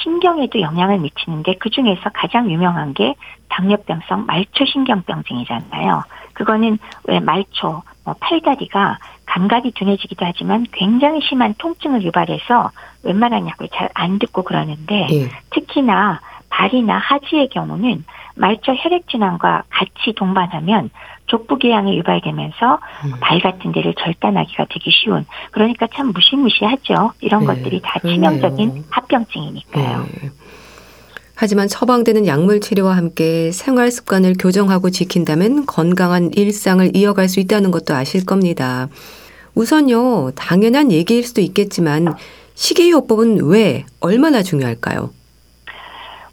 신경에도 0.03 0.61
영향을 0.61 0.99
미치는데 0.99 1.57
그 1.59 1.69
중에서 1.69 2.11
가장 2.15 2.51
유명한 2.51 2.95
게 2.95 3.15
당뇨병성 3.51 4.25
말초신경병증이잖아요. 4.27 6.03
그거는 6.33 6.79
왜 7.05 7.21
말초, 7.21 7.83
뭐 8.05 8.15
팔다리가 8.19 8.99
감각이 9.27 9.73
둔해지기도 9.73 10.25
하지만 10.25 10.67
굉장히 10.73 11.21
심한 11.21 11.55
통증을 11.59 12.03
유발해서 12.03 12.71
웬만한 13.03 13.47
약을 13.47 13.69
잘 13.75 13.91
안 13.95 14.19
듣고 14.19 14.43
그러는데 14.43 15.07
예. 15.11 15.31
특히나 15.51 16.21
발이나 16.49 16.99
하지의 16.99 17.49
경우는 17.51 18.05
말초 18.35 18.75
혈액 18.75 19.09
진환과 19.09 19.65
같이 19.69 20.15
동반하면 20.15 20.91
족부 21.27 21.59
궤양이 21.59 21.97
유발되면서 21.99 22.79
음. 23.05 23.13
발 23.21 23.41
같은 23.41 23.73
데를 23.73 23.95
절단하기가 23.99 24.67
되기 24.71 24.91
쉬운 24.91 25.25
그러니까 25.51 25.87
참 25.95 26.13
무시무시하죠. 26.13 27.13
이런 27.21 27.41
네, 27.41 27.47
것들이 27.47 27.81
다 27.83 27.99
그러네요. 28.01 28.31
치명적인 28.31 28.85
합병증이니까요. 28.91 30.07
예. 30.23 30.31
하지만 31.35 31.69
처방되는 31.69 32.27
약물 32.27 32.61
치료와 32.61 32.97
함께 32.97 33.53
생활 33.53 33.91
습관을 33.91 34.35
교정하고 34.39 34.89
지킨다면 34.91 35.67
건강한 35.67 36.31
일상을 36.35 36.97
이어갈 36.97 37.29
수 37.29 37.41
있다는 37.41 37.71
것도 37.71 37.95
아실 37.95 38.25
겁니다. 38.25 38.89
우선요, 39.55 40.33
당연한 40.35 40.91
얘기일 40.91 41.25
수도 41.25 41.43
있겠지만 41.43 42.15
식이요법은 42.55 43.45
왜 43.45 43.85
얼마나 44.01 44.43
중요할까요? 44.43 45.11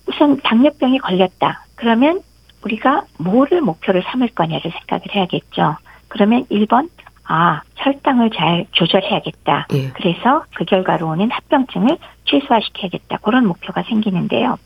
우선 0.07 0.39
당뇨병이 0.41 0.99
걸렸다. 0.99 1.65
그러면 1.75 2.21
우리가 2.63 3.03
뭐를 3.17 3.61
목표로 3.61 4.01
삼을 4.01 4.29
거냐를 4.29 4.71
생각을 4.71 5.03
해야겠죠. 5.13 5.77
그러면 6.07 6.45
1번 6.45 6.89
아 7.25 7.61
혈당을 7.75 8.31
잘 8.31 8.65
조절해야겠다. 8.71 9.67
예. 9.73 9.89
그래서 9.91 10.43
그 10.55 10.65
결과로 10.65 11.07
오는 11.09 11.31
합병증을 11.31 11.97
최소화시켜야겠다. 12.25 13.17
그런 13.17 13.47
목표가 13.47 13.83
생기는데요. 13.83 14.57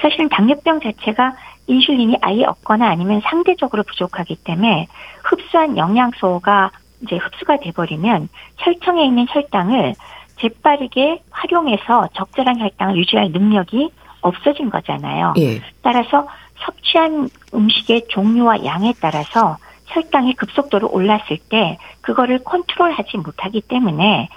사실은 0.00 0.28
당뇨병 0.28 0.80
자체가 0.80 1.34
인슐린이 1.66 2.18
아예 2.20 2.44
없거나 2.44 2.88
아니면 2.88 3.22
상대적으로 3.24 3.82
부족하기 3.84 4.36
때문에 4.44 4.86
흡수한 5.22 5.78
영양소가 5.78 6.70
이제 7.02 7.16
흡수가 7.16 7.58
돼버리면 7.58 8.28
혈청에 8.58 9.04
있는 9.04 9.26
혈당을 9.28 9.94
재빠르게 10.40 11.22
활용해서 11.30 12.08
적절한 12.14 12.60
혈당을 12.60 12.96
유지할 12.96 13.30
능력이 13.30 13.90
없어진 14.24 14.70
거잖아요. 14.70 15.34
예. 15.38 15.60
따라서 15.82 16.26
섭취한 16.64 17.28
음식의 17.54 18.06
종류와 18.08 18.64
양에 18.64 18.94
따라서 19.00 19.58
혈당이 19.86 20.34
급속도로 20.34 20.88
올랐을 20.90 21.38
때 21.50 21.78
그거를 22.00 22.42
컨트롤하지 22.42 23.18
못하기 23.18 23.62
때문에 23.62 24.28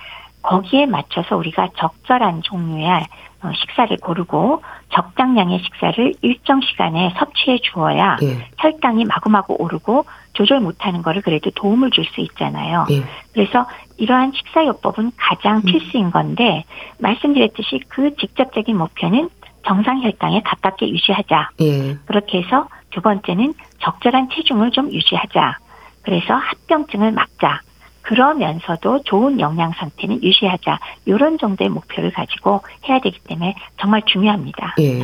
거기에 0.42 0.86
맞춰서 0.86 1.36
우리가 1.38 1.70
적절한 1.78 2.42
종류의 2.44 3.06
어, 3.44 3.52
식사를 3.54 3.96
고르고 3.98 4.64
적당량의 4.90 5.60
식사를 5.60 6.14
일정 6.22 6.60
시간에 6.62 7.14
섭취해 7.20 7.60
주어야 7.60 8.18
예. 8.24 8.50
혈당이 8.58 9.06
마구마구 9.06 9.56
오르고 9.60 10.06
조절 10.34 10.60
못하는 10.60 11.02
거를 11.04 11.22
그래도 11.22 11.52
도움을 11.52 11.92
줄 11.92 12.06
수 12.06 12.22
있잖아요. 12.22 12.88
예. 12.90 13.04
그래서 13.34 13.68
이러한 13.98 14.32
식사요법은 14.34 15.12
가장 15.18 15.62
필수인 15.62 16.12
건데 16.12 16.64
말씀드렸듯이 17.00 17.82
그 17.90 18.16
직접적인 18.16 18.78
목표는 18.78 19.30
정상 19.68 20.02
혈당에 20.02 20.42
가깝게 20.44 20.90
유지하자. 20.90 21.50
예. 21.62 21.98
그렇게 22.06 22.42
해서 22.42 22.68
두 22.92 23.02
번째는 23.02 23.54
적절한 23.80 24.30
체중을 24.34 24.72
좀 24.72 24.92
유지하자. 24.92 25.58
그래서 26.04 26.34
합병증을 26.34 27.12
막자. 27.12 27.62
그러면서도 28.02 29.04
좋은 29.04 29.42
영양 29.42 29.74
상태는 29.74 30.24
유지하자. 30.24 30.80
이런 31.06 31.38
정도의 31.38 31.70
목표를 31.70 32.12
가지고 32.12 32.62
해야 32.88 33.00
되기 33.00 33.20
때문에 33.28 33.56
정말 33.80 34.02
중요합니다. 34.06 34.76
예. 34.80 35.02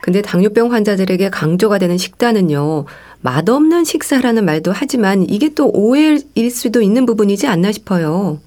근데 0.00 0.22
당뇨병 0.22 0.72
환자들에게 0.72 1.28
강조가 1.30 1.78
되는 1.78 1.98
식단은요, 1.98 2.84
맛없는 3.20 3.82
식사라는 3.82 4.44
말도 4.44 4.72
하지만 4.72 5.24
이게 5.28 5.52
또 5.54 5.68
오해일 5.74 6.50
수도 6.50 6.80
있는 6.80 7.04
부분이지 7.04 7.48
않나 7.48 7.72
싶어요. 7.72 8.38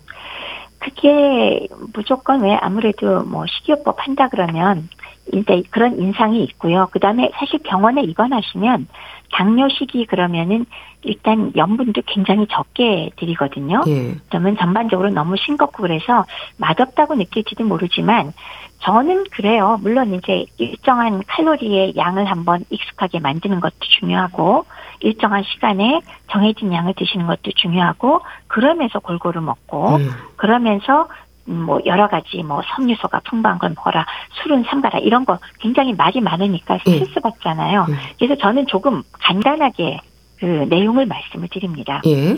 그게 0.80 1.68
무조건 1.94 2.42
왜 2.42 2.56
아무래도 2.56 3.24
뭐 3.24 3.46
식이요법 3.48 3.98
한다 4.00 4.30
그러면 4.32 4.88
이제 5.34 5.64
그런 5.70 6.00
인상이 6.00 6.44
있고요. 6.44 6.88
그 6.92 7.00
다음에 7.00 7.32
사실 7.36 7.60
병원에 7.64 8.02
입원하시면 8.04 8.88
당뇨식이 9.32 10.06
그러면은 10.08 10.66
일단 11.04 11.52
염분도 11.56 12.02
굉장히 12.06 12.48
적게 12.48 13.12
드리거든요. 13.16 13.82
예. 13.88 14.16
그러면 14.30 14.58
전반적으로 14.58 15.10
너무 15.10 15.36
싱겁고 15.38 15.84
그래서 15.84 16.26
맛없다고 16.58 17.16
느낄지도 17.16 17.64
모르지만 17.64 18.34
저는 18.80 19.26
그래요. 19.32 19.78
물론 19.82 20.14
이제 20.14 20.46
일정한 20.58 21.24
칼로리의 21.28 21.94
양을 21.96 22.26
한번 22.26 22.66
익숙하게 22.70 23.20
만드는 23.20 23.60
것도 23.60 23.76
중요하고 23.80 24.66
일정한 25.00 25.44
시간에 25.44 26.02
정해진 26.32 26.74
양을 26.74 26.94
드시는 26.96 27.28
것도 27.28 27.52
중요하고 27.56 28.22
그러면서 28.48 29.00
골고루 29.00 29.42
먹고 29.42 29.96
음. 29.96 30.10
그러면서 30.36 31.04
음, 31.04 31.08
뭐 31.52 31.80
여러 31.86 32.08
가지 32.08 32.44
뭐 32.44 32.62
섬유소가 32.76 33.22
풍부한 33.26 33.60
걸 33.60 33.72
먹어라 33.76 34.06
술은 34.42 34.64
삼가라 34.64 35.00
이런 35.00 35.26
거 35.26 35.40
굉장히 35.60 35.94
말이 35.94 36.22
많으니까 36.22 36.80
스트레스 36.80 37.20
받잖아요. 37.20 37.86
음. 37.90 37.96
그래서 38.18 38.36
저는 38.36 38.68
조금 38.68 39.04
간단하게 39.14 40.00
그 40.40 40.46
내용을 40.46 41.06
말씀을 41.06 41.48
드립니다. 41.50 42.02
예. 42.06 42.36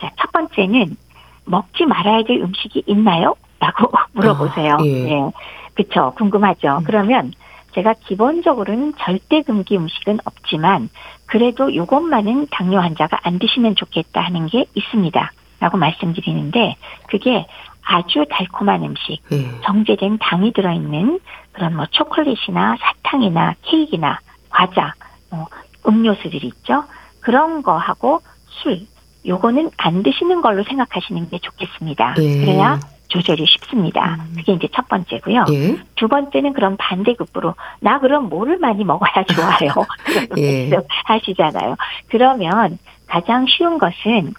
자, 0.00 0.10
첫 0.18 0.32
번째는 0.32 0.96
먹지 1.44 1.84
말아야 1.84 2.22
될 2.22 2.40
음식이 2.40 2.84
있나요? 2.86 3.34
라고 3.60 3.92
물어보세요. 4.12 4.74
아, 4.74 4.84
예. 4.84 5.30
그쵸. 5.74 6.12
궁금하죠. 6.16 6.78
음. 6.78 6.84
그러면 6.84 7.32
제가 7.74 7.94
기본적으로는 7.94 8.94
절대 8.98 9.42
금기 9.42 9.76
음식은 9.76 10.18
없지만 10.24 10.90
그래도 11.26 11.74
요것만은 11.74 12.48
당뇨 12.50 12.78
환자가 12.80 13.20
안 13.22 13.38
드시면 13.38 13.76
좋겠다 13.76 14.20
하는 14.20 14.46
게 14.46 14.66
있습니다. 14.74 15.32
라고 15.60 15.78
말씀드리는데 15.78 16.76
그게 17.06 17.46
아주 17.84 18.24
달콤한 18.30 18.82
음식, 18.82 19.20
예. 19.32 19.60
정제된 19.62 20.18
당이 20.18 20.52
들어있는 20.52 21.20
그런 21.52 21.76
뭐 21.76 21.86
초콜릿이나 21.90 22.76
사탕이나 22.80 23.54
케이크나 23.62 24.18
과자, 24.50 24.94
뭐 25.30 25.46
음료수들 25.86 26.44
있죠. 26.44 26.84
그런 27.20 27.62
거 27.62 27.76
하고 27.76 28.20
술, 28.62 28.80
요거는 29.26 29.70
안 29.76 30.02
드시는 30.02 30.40
걸로 30.40 30.64
생각하시는 30.64 31.28
게 31.30 31.38
좋겠습니다. 31.38 32.14
예. 32.18 32.40
그래야 32.40 32.80
조절이 33.08 33.44
쉽습니다. 33.46 34.16
음. 34.20 34.34
그게 34.36 34.52
이제 34.52 34.68
첫 34.74 34.88
번째고요. 34.88 35.44
예. 35.52 35.76
두 35.96 36.08
번째는 36.08 36.54
그럼 36.54 36.76
반대급부로 36.78 37.54
나 37.80 38.00
그럼 38.00 38.28
뭐를 38.28 38.58
많이 38.58 38.84
먹어야 38.84 39.24
좋아요. 39.24 39.70
예. 40.38 40.70
하시잖아요. 41.04 41.76
그러면 42.08 42.78
가장 43.06 43.46
쉬운 43.46 43.78
것은 43.78 44.32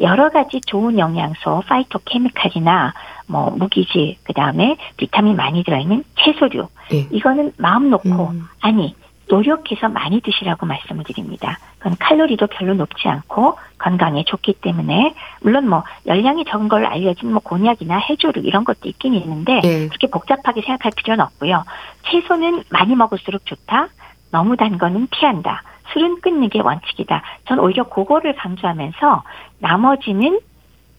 여러 0.00 0.30
가지 0.30 0.60
좋은 0.66 0.98
영양소, 0.98 1.62
파이토케미칼이나 1.66 2.94
뭐 3.26 3.50
무기질, 3.50 4.16
그 4.22 4.32
다음에 4.32 4.76
비타민 4.96 5.36
많이 5.36 5.62
들어있는 5.64 6.04
채소류. 6.16 6.68
예. 6.92 7.06
이거는 7.10 7.52
마음 7.58 7.90
놓고 7.90 8.08
음. 8.08 8.48
아니 8.60 8.94
노력해서 9.28 9.88
많이 9.88 10.20
드시라고 10.20 10.66
말씀을 10.66 11.04
드립니다. 11.04 11.58
그건 11.78 11.96
칼로리도 12.00 12.46
별로 12.48 12.74
높지 12.74 13.08
않고 13.08 13.58
건강에 13.78 14.24
좋기 14.24 14.54
때문에 14.54 15.14
물론 15.42 15.68
뭐 15.68 15.84
열량이 16.06 16.44
적은 16.46 16.68
걸로 16.68 16.88
알려진 16.88 17.30
뭐 17.32 17.40
곤약이나 17.40 17.98
해조류 17.98 18.40
이런 18.42 18.64
것도 18.64 18.88
있긴 18.88 19.14
있는데 19.14 19.60
예. 19.64 19.86
그렇게 19.88 20.08
복잡하게 20.08 20.62
생각할 20.62 20.92
필요는 20.96 21.24
없고요. 21.24 21.64
채소는 22.10 22.64
많이 22.70 22.96
먹을수록 22.96 23.44
좋다. 23.46 23.88
너무 24.30 24.56
단 24.56 24.78
거는 24.78 25.08
피한다. 25.10 25.62
술은 25.92 26.20
끊는 26.20 26.48
게 26.48 26.60
원칙이다. 26.60 27.22
전 27.46 27.58
오히려 27.58 27.84
그거를 27.88 28.34
강조하면서 28.36 29.22
나머지는 29.58 30.40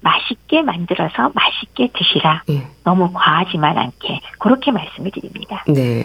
맛있게 0.02 0.62
만들어서 0.62 1.32
맛있게 1.34 1.90
드시라. 1.94 2.44
예. 2.50 2.68
너무 2.84 3.12
과하지만 3.14 3.78
않게 3.78 4.22
그렇게 4.40 4.72
말씀을 4.72 5.12
드립니다. 5.12 5.64
네. 5.68 6.04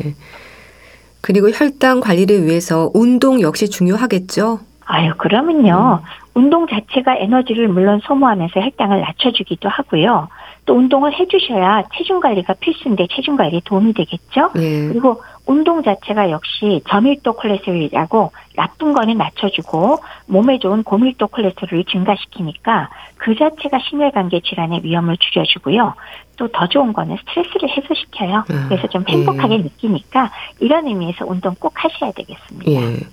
그리고 1.20 1.48
혈당 1.50 2.00
관리를 2.00 2.44
위해서 2.44 2.90
운동 2.92 3.40
역시 3.40 3.70
중요하겠죠? 3.70 4.60
아유, 4.86 5.14
그러면요. 5.16 6.02
운동 6.34 6.66
자체가 6.66 7.16
에너지를 7.16 7.68
물론 7.68 8.00
소모하면서 8.04 8.60
혈당을 8.60 9.00
낮춰주기도 9.00 9.68
하고요. 9.68 10.28
또 10.66 10.74
운동을 10.74 11.14
해주셔야 11.14 11.84
체중 11.96 12.20
관리가 12.20 12.54
필수인데 12.54 13.06
체중 13.10 13.36
관리에 13.36 13.60
도움이 13.64 13.94
되겠죠? 13.94 14.50
예. 14.56 14.88
그리고 14.88 15.22
운동 15.46 15.82
자체가 15.82 16.30
역시 16.30 16.82
저밀도 16.88 17.34
콜레스테롤이라고 17.34 18.32
나쁜 18.56 18.92
거는 18.94 19.18
낮춰주고 19.18 19.98
몸에 20.26 20.58
좋은 20.58 20.82
고밀도 20.82 21.26
콜레스테롤을 21.28 21.84
증가시키니까 21.84 22.88
그 23.16 23.34
자체가 23.36 23.78
심혈관계 23.88 24.40
질환의 24.40 24.84
위험을 24.84 25.16
줄여주고요. 25.18 25.94
또 26.36 26.48
더 26.48 26.66
좋은 26.66 26.92
거는 26.92 27.16
스트레스를 27.16 27.68
해소시켜요. 27.68 28.36
아, 28.38 28.68
그래서 28.68 28.86
좀 28.88 29.04
행복하게 29.08 29.58
느끼니까 29.58 30.30
이런 30.60 30.86
의미에서 30.86 31.24
운동 31.26 31.54
꼭 31.58 31.72
하셔야 31.76 32.12
되겠습니다. 32.12 32.70
예. 32.70 33.06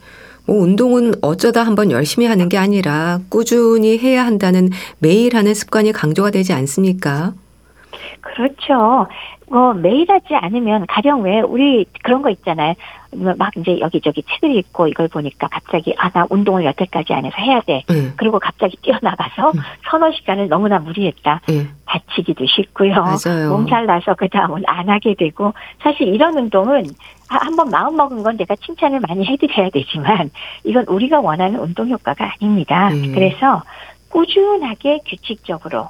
뭐 0.47 0.57
운동은 0.57 1.13
어쩌다 1.21 1.63
한번 1.63 1.91
열심히 1.91 2.27
하는 2.27 2.49
게 2.49 2.57
아니라 2.57 3.19
꾸준히 3.29 3.97
해야 3.99 4.25
한다는 4.25 4.69
매일 4.99 5.35
하는 5.35 5.53
습관이 5.53 5.91
강조가 5.91 6.31
되지 6.31 6.53
않습니까? 6.53 7.33
그렇죠. 8.21 9.07
뭐 9.51 9.73
매일 9.73 10.09
하지 10.09 10.33
않으면 10.33 10.85
가령 10.87 11.23
왜 11.23 11.41
우리 11.41 11.85
그런 12.03 12.21
거 12.21 12.29
있잖아요. 12.29 12.73
막 13.13 13.51
이제 13.57 13.77
여기저기 13.81 14.23
책을 14.23 14.55
읽고 14.55 14.87
이걸 14.87 15.09
보니까 15.09 15.49
갑자기 15.51 15.93
아 15.97 16.09
나 16.13 16.25
운동을 16.29 16.63
여태까지 16.65 17.13
안 17.13 17.25
해서 17.25 17.35
해야 17.37 17.59
돼. 17.61 17.83
예. 17.89 18.13
그리고 18.15 18.39
갑자기 18.39 18.77
뛰어나가서 18.81 19.51
음. 19.51 19.59
서너 19.89 20.11
시간을 20.11 20.47
너무나 20.47 20.79
무리했다. 20.79 21.41
예. 21.51 21.67
다치기도 21.85 22.45
쉽고요. 22.45 22.93
맞아요. 22.93 23.49
몸살 23.51 23.85
나서 23.85 24.13
그 24.13 24.29
다음은 24.29 24.63
안 24.67 24.89
하게 24.89 25.15
되고 25.15 25.53
사실 25.81 26.07
이런 26.07 26.37
운동은 26.37 26.85
아, 27.29 27.37
한번 27.41 27.69
마음 27.69 27.97
먹은 27.97 28.23
건 28.23 28.37
내가 28.37 28.55
칭찬을 28.55 29.01
많이 29.07 29.25
해드려야 29.25 29.69
되지만 29.69 30.29
이건 30.63 30.85
우리가 30.87 31.19
원하는 31.19 31.59
운동 31.59 31.89
효과가 31.89 32.31
아닙니다. 32.39 32.89
음. 32.89 33.11
그래서 33.13 33.63
꾸준하게 34.09 34.99
규칙적으로 35.07 35.87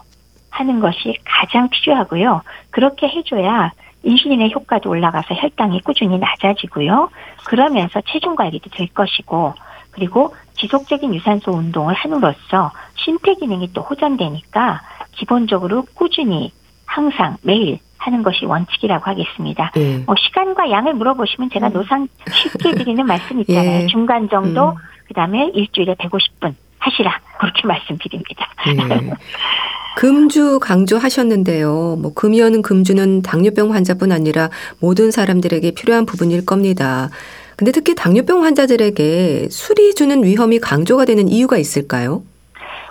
하는 0.51 0.79
것이 0.79 1.17
가장 1.25 1.69
필요하고요. 1.69 2.41
그렇게 2.69 3.07
해줘야 3.07 3.71
인슐린의 4.03 4.51
효과도 4.53 4.89
올라가서 4.89 5.35
혈당이 5.35 5.81
꾸준히 5.81 6.17
낮아지고요. 6.17 7.09
그러면서 7.45 8.01
체중 8.07 8.35
관리도 8.35 8.69
될 8.71 8.87
것이고 8.87 9.53
그리고 9.91 10.33
지속적인 10.55 11.13
유산소 11.15 11.51
운동을 11.51 11.93
함으로써 11.93 12.71
심폐 12.95 13.35
기능이 13.35 13.73
또 13.73 13.81
호전되니까 13.81 14.81
기본적으로 15.11 15.85
꾸준히 15.93 16.51
항상 16.85 17.37
매일 17.41 17.79
하는 17.97 18.23
것이 18.23 18.45
원칙이라고 18.45 19.05
하겠습니다. 19.05 19.71
예. 19.77 19.97
뭐 19.99 20.15
시간과 20.17 20.71
양을 20.71 20.95
물어보시면 20.95 21.51
제가 21.51 21.67
음. 21.67 21.73
노상 21.73 22.07
쉽게 22.31 22.71
드리는 22.83 23.05
말씀 23.05 23.39
있잖아요. 23.41 23.83
예. 23.83 23.87
중간 23.87 24.27
정도, 24.27 24.69
음. 24.69 24.75
그 25.07 25.13
다음에 25.13 25.51
일주일에 25.53 25.93
150분 25.95 26.55
하시라 26.79 27.19
그렇게 27.37 27.65
말씀드립니다. 27.67 28.47
예. 28.67 28.73
금주 29.95 30.59
강조하셨는데요. 30.59 31.97
뭐 32.01 32.13
금이어는 32.13 32.61
금주는 32.61 33.21
당뇨병 33.21 33.73
환자뿐 33.73 34.11
아니라 34.11 34.49
모든 34.79 35.11
사람들에게 35.11 35.71
필요한 35.71 36.05
부분일 36.05 36.45
겁니다. 36.45 37.09
근데 37.57 37.71
특히 37.71 37.93
당뇨병 37.93 38.43
환자들에게 38.43 39.49
술이 39.49 39.93
주는 39.93 40.23
위험이 40.23 40.59
강조가 40.59 41.05
되는 41.05 41.27
이유가 41.27 41.57
있을까요? 41.57 42.23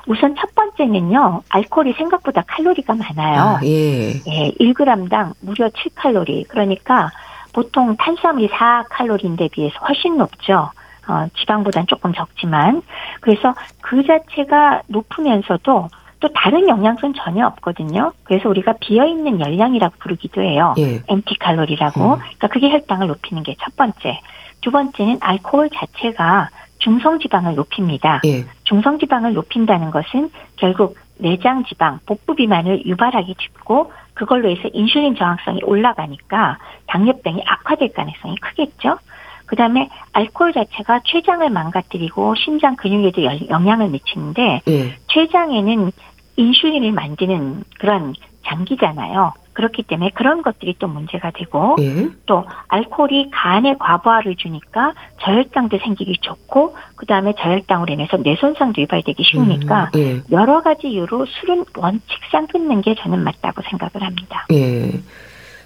우선 0.06 0.34
첫 0.38 0.54
번째는요, 0.54 1.42
알코올이 1.48 1.94
생각보다 1.94 2.44
칼로리가 2.46 2.94
많아요. 2.94 3.40
아, 3.40 3.60
예. 3.64 4.10
예, 4.26 4.52
1g당 4.60 5.32
무려 5.40 5.68
7칼로리. 5.68 6.46
그러니까 6.48 7.10
보통 7.52 7.96
탄수화물이 7.96 8.48
4칼로리인데 8.48 9.50
비해서 9.50 9.76
훨씬 9.86 10.16
높죠. 10.16 10.70
어, 11.08 11.26
지방보단 11.38 11.86
조금 11.88 12.12
적지만. 12.12 12.82
그래서 13.20 13.54
그 13.80 14.04
자체가 14.06 14.82
높으면서도 14.86 15.88
또 16.20 16.28
다른 16.34 16.68
영양소는 16.68 17.14
전혀 17.16 17.46
없거든요. 17.46 18.12
그래서 18.24 18.48
우리가 18.48 18.74
비어있는 18.80 19.40
열량이라고 19.40 19.94
부르기도 19.98 20.42
해요. 20.42 20.74
예. 20.78 21.00
엔티칼로리라고. 21.08 22.00
음. 22.14 22.18
그러니까 22.18 22.48
그게 22.48 22.70
혈당을 22.70 23.06
높이는 23.08 23.42
게 23.42 23.56
첫 23.60 23.74
번째. 23.76 24.20
두 24.60 24.70
번째는 24.70 25.18
알코올 25.20 25.70
자체가 25.74 26.50
중성지방을 26.78 27.54
높입니다. 27.54 28.20
예. 28.26 28.44
중성지방을 28.64 29.32
높인다는 29.34 29.90
것은 29.90 30.30
결국 30.56 30.96
내장 31.18 31.64
지방, 31.64 31.98
복부 32.06 32.34
비만을 32.34 32.86
유발하기 32.86 33.34
쉽고 33.38 33.92
그걸로 34.14 34.48
해서 34.50 34.62
인슐린 34.72 35.16
저항성이 35.16 35.60
올라가니까 35.64 36.58
당뇨병이 36.86 37.42
악화될 37.46 37.92
가능성이 37.92 38.36
크겠죠. 38.36 38.98
그 39.46 39.56
다음에 39.56 39.88
알코올 40.12 40.52
자체가 40.52 41.00
췌장을 41.04 41.48
망가뜨리고 41.50 42.34
심장 42.36 42.76
근육에도 42.76 43.24
열- 43.24 43.48
영향을 43.48 43.88
미치는데 43.88 44.62
예. 44.68 44.94
췌장에는 45.08 45.90
인슐린을 46.40 46.92
만드는 46.92 47.64
그런 47.78 48.14
장기잖아요. 48.46 49.34
그렇기 49.52 49.82
때문에 49.82 50.10
그런 50.14 50.42
것들이 50.42 50.76
또 50.78 50.88
문제가 50.88 51.30
되고 51.32 51.76
예. 51.80 52.08
또 52.24 52.44
알코올이 52.68 53.30
간에 53.30 53.74
과부하를 53.78 54.36
주니까 54.36 54.94
저혈당도 55.20 55.78
생기기 55.82 56.16
좋고 56.22 56.76
그다음에 56.96 57.34
저혈당으로 57.38 57.92
인해서 57.92 58.16
뇌 58.16 58.36
손상도 58.36 58.80
유발되기 58.80 59.22
쉬우니까 59.22 59.90
음, 59.94 60.00
예. 60.00 60.22
여러 60.30 60.62
가지 60.62 60.88
이유로 60.88 61.26
술은 61.26 61.64
원칙상 61.76 62.46
끊는 62.46 62.80
게 62.80 62.94
저는 62.94 63.22
맞다고 63.22 63.60
생각을 63.68 64.02
합니다. 64.02 64.46
예. 64.52 65.00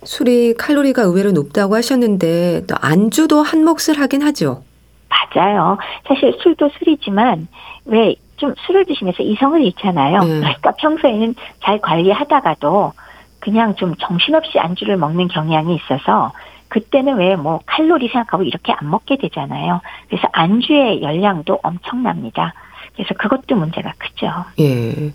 술이 0.03 0.55
칼로리가 0.55 1.03
의외로 1.03 1.31
높다고 1.31 1.77
하셨는데 1.77 2.65
또 2.67 2.75
안주도 2.81 3.43
한 3.43 3.65
몫을 3.65 4.01
하긴 4.01 4.23
하죠. 4.23 4.65
맞아요. 5.09 5.79
사실 6.07 6.37
술도 6.43 6.71
술이지만 6.79 7.47
왜 7.87 8.17
좀 8.37 8.55
술을 8.67 8.85
드시면서 8.87 9.23
이성을 9.23 9.63
잃잖아요. 9.63 10.21
음. 10.21 10.41
그러니까 10.41 10.73
평소에는 10.73 11.35
잘 11.63 11.81
관리하다가도 11.81 12.93
그냥 13.41 13.75
좀 13.77 13.95
정신없이 13.97 14.59
안주를 14.59 14.97
먹는 14.97 15.29
경향이 15.29 15.75
있어서 15.77 16.33
그때는 16.69 17.17
왜 17.19 17.37
뭐 17.37 17.61
칼로리 17.67 18.09
생각하고 18.09 18.43
이렇게 18.43 18.73
안 18.73 18.91
먹게 18.91 19.17
되잖아요. 19.19 19.81
그래서 20.09 20.27
안주의 20.33 21.03
열량도 21.03 21.61
엄청납니다. 21.63 22.55
그래서 22.95 23.15
그것도 23.15 23.57
문제가 23.57 23.93
크죠. 23.99 24.27
예. 24.61 25.13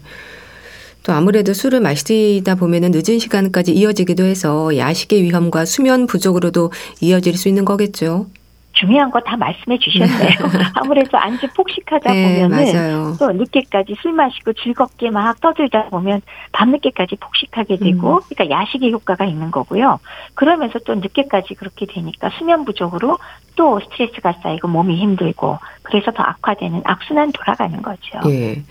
또 1.03 1.13
아무래도 1.13 1.53
술을 1.53 1.79
마시다 1.79 2.55
보면은 2.55 2.91
늦은 2.91 3.19
시간까지 3.19 3.73
이어지기도 3.73 4.23
해서 4.25 4.75
야식의 4.77 5.23
위험과 5.23 5.65
수면 5.65 6.07
부족으로도 6.07 6.71
이어질 7.01 7.35
수 7.37 7.47
있는 7.47 7.65
거겠죠. 7.65 8.27
중요한 8.73 9.11
거 9.11 9.19
다 9.19 9.35
말씀해 9.37 9.77
주셨네요. 9.79 10.37
아무래도 10.75 11.17
안주 11.17 11.47
폭식하다 11.55 12.13
네, 12.13 12.23
보면은 12.47 12.73
맞아요. 12.73 13.15
또 13.19 13.31
늦게까지 13.31 13.95
술 14.01 14.13
마시고 14.13 14.53
즐겁게 14.53 15.09
막 15.09 15.39
떠들다 15.41 15.89
보면 15.89 16.21
밤늦게까지 16.53 17.17
폭식하게 17.17 17.77
되고 17.77 18.15
음. 18.17 18.21
그러니까 18.29 18.61
야식의 18.61 18.91
효과가 18.91 19.25
있는 19.25 19.51
거고요. 19.51 19.99
그러면서 20.35 20.79
또 20.79 20.95
늦게까지 20.95 21.55
그렇게 21.55 21.85
되니까 21.85 22.29
수면 22.37 22.65
부족으로 22.65 23.17
또 23.55 23.79
스트레스가 23.81 24.35
쌓이고 24.41 24.67
몸이 24.67 24.95
힘들고 24.95 25.59
그래서 25.83 26.11
더 26.11 26.23
악화되는 26.23 26.81
악순환 26.85 27.31
돌아가는 27.33 27.81
거죠. 27.81 28.19
예. 28.27 28.63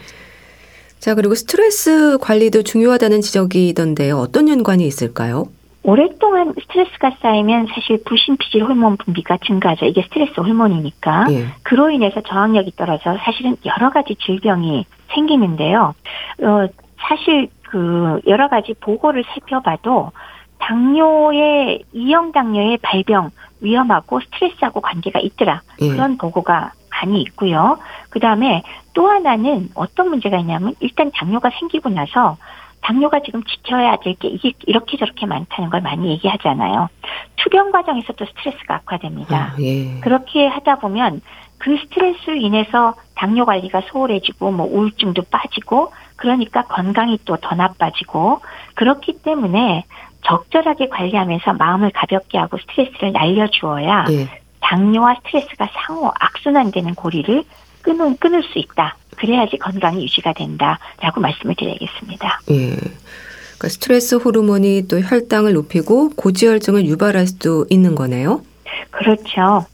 자, 0.98 1.14
그리고 1.14 1.34
스트레스 1.34 2.18
관리도 2.18 2.62
중요하다는 2.62 3.20
지적이던데요. 3.20 4.16
어떤 4.18 4.48
연관이 4.48 4.86
있을까요? 4.86 5.46
오랫동안 5.82 6.54
스트레스가 6.60 7.12
쌓이면 7.22 7.68
사실 7.74 8.02
부신피질 8.04 8.62
호르몬 8.62 8.96
분비가 8.96 9.38
증가하죠. 9.46 9.86
이게 9.86 10.02
스트레스 10.02 10.38
호르몬이니까. 10.38 11.26
예. 11.30 11.46
그로 11.62 11.90
인해서 11.90 12.20
저항력이 12.20 12.72
떨어져 12.76 13.16
사실은 13.18 13.56
여러 13.64 13.90
가지 13.90 14.16
질병이 14.16 14.84
생기는데요. 15.14 15.94
어, 16.42 16.66
사실 16.98 17.48
그 17.62 18.20
여러 18.26 18.48
가지 18.48 18.74
보고를 18.80 19.24
살펴봐도 19.28 20.12
당뇨의 20.58 21.84
이형 21.92 22.32
당뇨의 22.32 22.78
발병 22.78 23.30
위험하고 23.60 24.20
스트레스하고 24.20 24.80
관계가 24.80 25.20
있더라. 25.20 25.62
예. 25.80 25.88
그런 25.88 26.18
보고가 26.18 26.72
많이 26.90 27.22
있고요. 27.22 27.78
그 28.10 28.18
다음에 28.18 28.62
또 28.92 29.08
하나는 29.08 29.68
어떤 29.74 30.08
문제가 30.08 30.38
있냐면 30.38 30.74
일단 30.80 31.10
당뇨가 31.14 31.50
생기고 31.58 31.90
나서 31.90 32.36
당뇨가 32.82 33.20
지금 33.24 33.42
지켜야 33.44 33.96
될 33.96 34.14
게 34.14 34.38
이렇게 34.66 34.96
저렇게 34.96 35.26
많다는 35.26 35.70
걸 35.70 35.80
많이 35.82 36.08
얘기하잖아요. 36.10 36.88
투병 37.36 37.70
과정에서 37.72 38.12
또 38.14 38.24
스트레스가 38.26 38.76
악화됩니다. 38.76 39.36
아, 39.36 39.56
예. 39.60 40.00
그렇게 40.00 40.46
하다 40.46 40.76
보면 40.76 41.20
그 41.58 41.76
스트레스로 41.76 42.36
인해서 42.36 42.94
당뇨 43.14 43.44
관리가 43.44 43.82
소홀해지고 43.90 44.52
뭐 44.52 44.66
우울증도 44.66 45.22
빠지고 45.30 45.92
그러니까 46.16 46.62
건강이 46.62 47.18
또 47.24 47.36
더 47.36 47.54
나빠지고 47.54 48.40
그렇기 48.74 49.22
때문에 49.22 49.84
적절하게 50.24 50.88
관리하면서 50.88 51.52
마음을 51.54 51.90
가볍게 51.90 52.38
하고 52.38 52.58
스트레스를 52.58 53.12
날려주어야 53.12 54.06
예. 54.10 54.28
당뇨와 54.60 55.16
스트레스가 55.24 55.68
상호 55.72 56.10
악순환되는 56.18 56.94
고리를 56.94 57.44
끊을, 57.82 58.16
끊을 58.18 58.42
수 58.42 58.58
있다. 58.58 58.96
그래야지 59.16 59.58
건강이 59.58 60.02
유지가 60.04 60.32
된다라고 60.32 61.20
말씀을 61.20 61.54
드려야겠습니다. 61.56 62.40
예. 62.50 62.76
그러니까 62.76 63.68
스트레스 63.68 64.14
호르몬이 64.14 64.86
또 64.88 65.00
혈당을 65.00 65.52
높이고 65.52 66.10
고지혈증을 66.10 66.86
유발할 66.86 67.26
수도 67.26 67.66
있는 67.68 67.94
거네요. 67.94 68.42
그렇죠. 68.90 69.66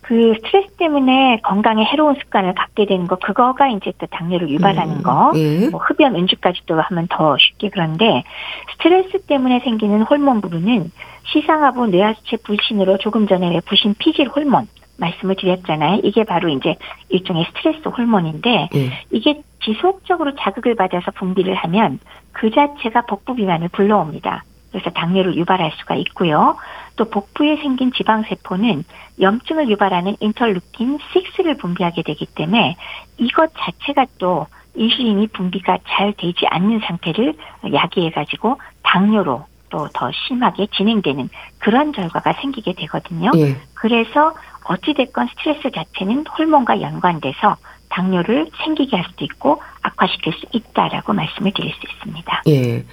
그 0.00 0.34
스트레스 0.38 0.72
때문에 0.72 1.38
건강에 1.44 1.84
해로운 1.84 2.16
습관을 2.16 2.54
갖게 2.56 2.84
되는 2.84 3.06
거 3.06 3.14
그거가 3.14 3.68
이제 3.68 3.92
또 3.98 4.06
당뇨를 4.06 4.50
유발하는 4.50 4.96
음, 4.96 5.02
거. 5.04 5.32
예. 5.36 5.68
뭐 5.68 5.80
흡연 5.80 6.16
음주까지 6.16 6.62
또 6.66 6.80
하면 6.80 7.06
더 7.08 7.36
쉽게 7.38 7.70
그런데 7.70 8.24
스트레스 8.72 9.20
때문에 9.26 9.60
생기는 9.60 10.02
호르몬 10.02 10.40
부분은 10.40 10.90
시상하부 11.32 11.86
뇌하수체 11.86 12.38
불신으로 12.38 12.98
조금 12.98 13.28
전에 13.28 13.50
왜 13.50 13.60
부신 13.60 13.94
피질 14.00 14.26
호르몬 14.30 14.66
말씀을 15.00 15.36
드렸잖아요. 15.36 16.00
이게 16.04 16.24
바로 16.24 16.48
이제 16.48 16.76
일종의 17.08 17.46
스트레스 17.46 17.88
호르몬인데 17.88 18.68
예. 18.74 18.90
이게 19.10 19.42
지속적으로 19.64 20.34
자극을 20.36 20.76
받아서 20.76 21.10
분비를 21.12 21.54
하면 21.54 21.98
그 22.32 22.50
자체가 22.50 23.02
복부 23.02 23.34
비만을 23.34 23.68
불러옵니다. 23.68 24.44
그래서 24.70 24.90
당뇨를 24.90 25.34
유발할 25.36 25.72
수가 25.78 25.96
있고요. 25.96 26.56
또 26.96 27.06
복부에 27.06 27.56
생긴 27.56 27.92
지방 27.92 28.22
세포는 28.22 28.84
염증을 29.20 29.68
유발하는 29.68 30.16
인터루킨 30.20 30.98
6를 30.98 31.58
분비하게 31.58 32.02
되기 32.02 32.26
때문에 32.26 32.76
이것 33.18 33.50
자체가 33.58 34.06
또 34.18 34.46
인슐린이 34.76 35.26
분비가 35.28 35.78
잘 35.88 36.12
되지 36.12 36.46
않는 36.46 36.80
상태를 36.80 37.34
야기해 37.72 38.10
가지고 38.10 38.60
당뇨로 38.82 39.44
또 39.70 39.88
더 39.92 40.10
심하게 40.12 40.66
진행되는 40.76 41.30
그런 41.58 41.92
결과가 41.92 42.34
생기게 42.40 42.74
되거든요. 42.74 43.30
예. 43.36 43.56
그래서 43.74 44.34
어찌됐건 44.64 45.28
스트레스 45.28 45.70
자체는 45.70 46.26
호르몬과 46.26 46.80
연관돼서 46.80 47.56
당뇨를 47.88 48.50
생기게 48.62 48.96
할 48.96 49.06
수도 49.10 49.24
있고 49.24 49.62
악화시킬 49.82 50.32
수 50.34 50.46
있다라고 50.52 51.12
말씀을 51.12 51.52
드릴 51.54 51.72
수 51.72 51.80
있습니다. 51.92 52.42
예. 52.48 52.84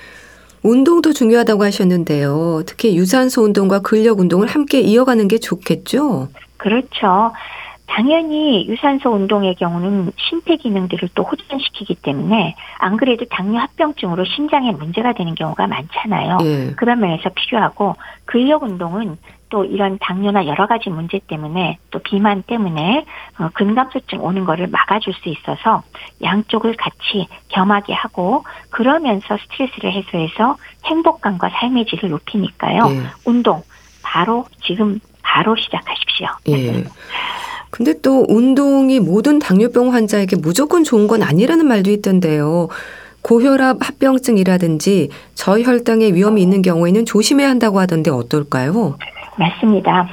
운동도 0.63 1.13
중요하다고 1.13 1.63
하셨는데요. 1.63 2.63
특히 2.65 2.97
유산소 2.97 3.43
운동과 3.43 3.79
근력 3.79 4.19
운동을 4.19 4.47
함께 4.47 4.79
이어가는 4.81 5.27
게 5.27 5.37
좋겠죠? 5.37 6.29
그렇죠. 6.57 7.31
당연히 7.87 8.67
유산소 8.67 9.11
운동의 9.11 9.55
경우는 9.55 10.11
심폐 10.17 10.57
기능들을 10.57 11.09
또 11.15 11.23
호전시키기 11.23 11.95
때문에 11.95 12.55
안 12.77 12.97
그래도 12.97 13.25
당뇨 13.25 13.59
합병증으로 13.59 14.25
심장에 14.25 14.71
문제가 14.71 15.13
되는 15.13 15.33
경우가 15.33 15.67
많잖아요. 15.67 16.37
예. 16.43 16.73
그런 16.75 16.99
면에서 16.99 17.29
필요하고 17.33 17.95
근력 18.25 18.63
운동은 18.63 19.17
또 19.49 19.63
이런 19.63 19.97
당뇨나 19.99 20.45
여러 20.45 20.67
가지 20.67 20.89
문제 20.89 21.19
때문에 21.27 21.77
또 21.89 21.99
비만 21.99 22.43
때문에 22.43 23.05
어, 23.39 23.49
근감소증 23.53 24.21
오는 24.21 24.43
거를 24.43 24.67
막아줄 24.67 25.13
수 25.13 25.29
있어서 25.29 25.81
양쪽을 26.21 26.75
같이 26.75 27.27
겸하게 27.47 27.93
하고 27.93 28.43
그러면서 28.69 29.37
스트레스를 29.37 29.93
해소해서 29.93 30.57
행복감과 30.83 31.49
삶의 31.49 31.85
질을 31.85 32.09
높이니까요. 32.09 32.81
예. 32.89 33.03
운동 33.25 33.63
바로 34.03 34.45
지금 34.63 34.99
바로 35.21 35.55
시작하십시오. 35.55 36.27
예. 36.49 36.83
근데 37.69 37.93
또 38.01 38.25
운동이 38.29 38.99
모든 38.99 39.39
당뇨병 39.39 39.93
환자에게 39.93 40.37
무조건 40.37 40.83
좋은 40.83 41.07
건 41.07 41.21
아니라는 41.23 41.67
말도 41.67 41.91
있던데요. 41.91 42.69
고혈압 43.21 43.77
합병증이라든지 43.81 45.09
저혈당의 45.35 46.13
위험이 46.13 46.41
있는 46.41 46.61
경우에는 46.61 47.05
조심해야 47.05 47.49
한다고 47.49 47.79
하던데 47.79 48.09
어떨까요? 48.09 48.97
맞습니다. 49.37 50.07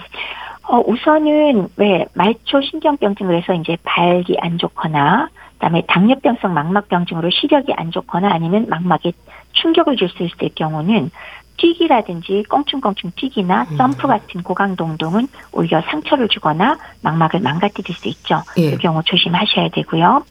어, 0.66 0.80
우선은 0.86 1.68
왜 1.76 2.06
말초 2.14 2.60
신경병증을 2.62 3.36
해서 3.40 3.52
이제 3.54 3.76
발기 3.84 4.36
안 4.40 4.58
좋거나 4.58 5.28
그다음에 5.54 5.82
당뇨병성 5.86 6.52
망막병증으로 6.54 7.30
시력이 7.30 7.72
안 7.76 7.90
좋거나 7.90 8.30
아니면 8.32 8.66
망막에 8.68 9.12
충격을 9.52 9.96
줄 9.96 10.08
수 10.08 10.22
있을 10.24 10.50
경우는 10.54 11.10
뛰기라든지 11.56 12.44
껑충껑충 12.48 13.12
뛰기나 13.16 13.66
음. 13.70 13.76
점프 13.76 14.06
같은 14.06 14.42
고강도 14.42 14.84
운동은 14.84 15.28
오히려 15.52 15.80
상처를 15.82 16.28
주거나 16.28 16.78
망막을 17.02 17.40
망가뜨릴 17.40 17.94
수 17.96 18.08
있죠. 18.08 18.42
예. 18.56 18.72
그 18.72 18.78
경우 18.78 19.02
조심하셔야 19.02 19.68
되고요. 19.70 20.24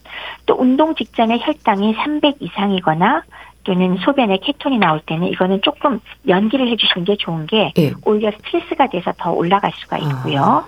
또 0.46 0.56
운동 0.60 0.96
직전에 0.96 1.40
혈당이 1.40 1.96
300 1.96 2.36
이상이거나 2.40 3.24
또는 3.64 3.98
소변에 3.98 4.38
케톤이 4.38 4.78
나올 4.78 5.00
때는 5.06 5.28
이거는 5.28 5.62
조금 5.62 6.00
연기를 6.28 6.68
해주시는 6.68 7.06
게 7.06 7.16
좋은 7.16 7.46
게 7.48 7.72
예. 7.78 7.94
오히려 8.06 8.32
스트레스가 8.32 8.88
돼서 8.88 9.14
더 9.18 9.32
올라갈 9.32 9.72
수가 9.76 9.98
있고요. 10.00 10.66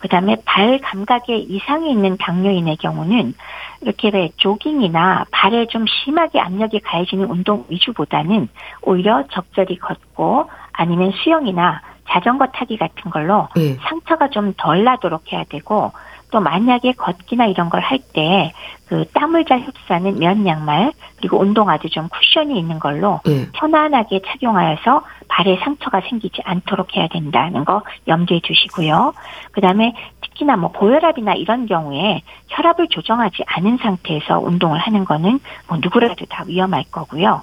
그다음에 0.00 0.36
발 0.44 0.80
감각에 0.80 1.36
이상이 1.36 1.90
있는 1.90 2.16
당뇨인의 2.16 2.76
경우는 2.78 3.34
이렇게 3.82 4.10
왜 4.12 4.30
조깅이나 4.36 5.26
발에 5.30 5.66
좀 5.66 5.84
심하게 5.86 6.40
압력이 6.40 6.80
가해지는 6.80 7.30
운동 7.30 7.64
위주보다는 7.68 8.48
오히려 8.82 9.24
적절히 9.30 9.78
걷고 9.78 10.50
아니면 10.72 11.12
수영이나 11.12 11.82
자전거 12.08 12.46
타기 12.46 12.76
같은 12.76 13.10
걸로 13.10 13.48
예. 13.56 13.74
상처가 13.76 14.28
좀 14.30 14.52
덜 14.56 14.84
나도록 14.84 15.32
해야 15.32 15.44
되고 15.44 15.92
또 16.30 16.40
만약에 16.40 16.92
걷기나 16.92 17.46
이런 17.46 17.68
걸 17.70 17.80
할 17.82 17.98
때 18.12 18.52
그 18.90 19.04
땀을 19.14 19.44
잘 19.44 19.60
흡수하는 19.60 20.18
면 20.18 20.44
양말 20.48 20.92
그리고 21.18 21.38
운동화도 21.38 21.88
좀 21.90 22.08
쿠션이 22.08 22.58
있는 22.58 22.80
걸로 22.80 23.20
예. 23.28 23.46
편안하게 23.52 24.20
착용하여서 24.26 25.04
발에 25.28 25.60
상처가 25.62 26.00
생기지 26.00 26.42
않도록 26.44 26.96
해야 26.96 27.06
된다는 27.06 27.64
거 27.64 27.82
염두에 28.08 28.40
두시고요. 28.42 29.12
그다음에 29.52 29.94
특히나 30.22 30.56
뭐 30.56 30.72
고혈압이나 30.72 31.34
이런 31.34 31.66
경우에 31.66 32.22
혈압을 32.48 32.88
조정하지 32.88 33.44
않은 33.46 33.76
상태에서 33.76 34.40
운동을 34.40 34.80
하는 34.80 35.04
거는 35.04 35.38
뭐 35.68 35.78
누구라도 35.80 36.26
다 36.26 36.42
위험할 36.48 36.82
거고요. 36.90 37.42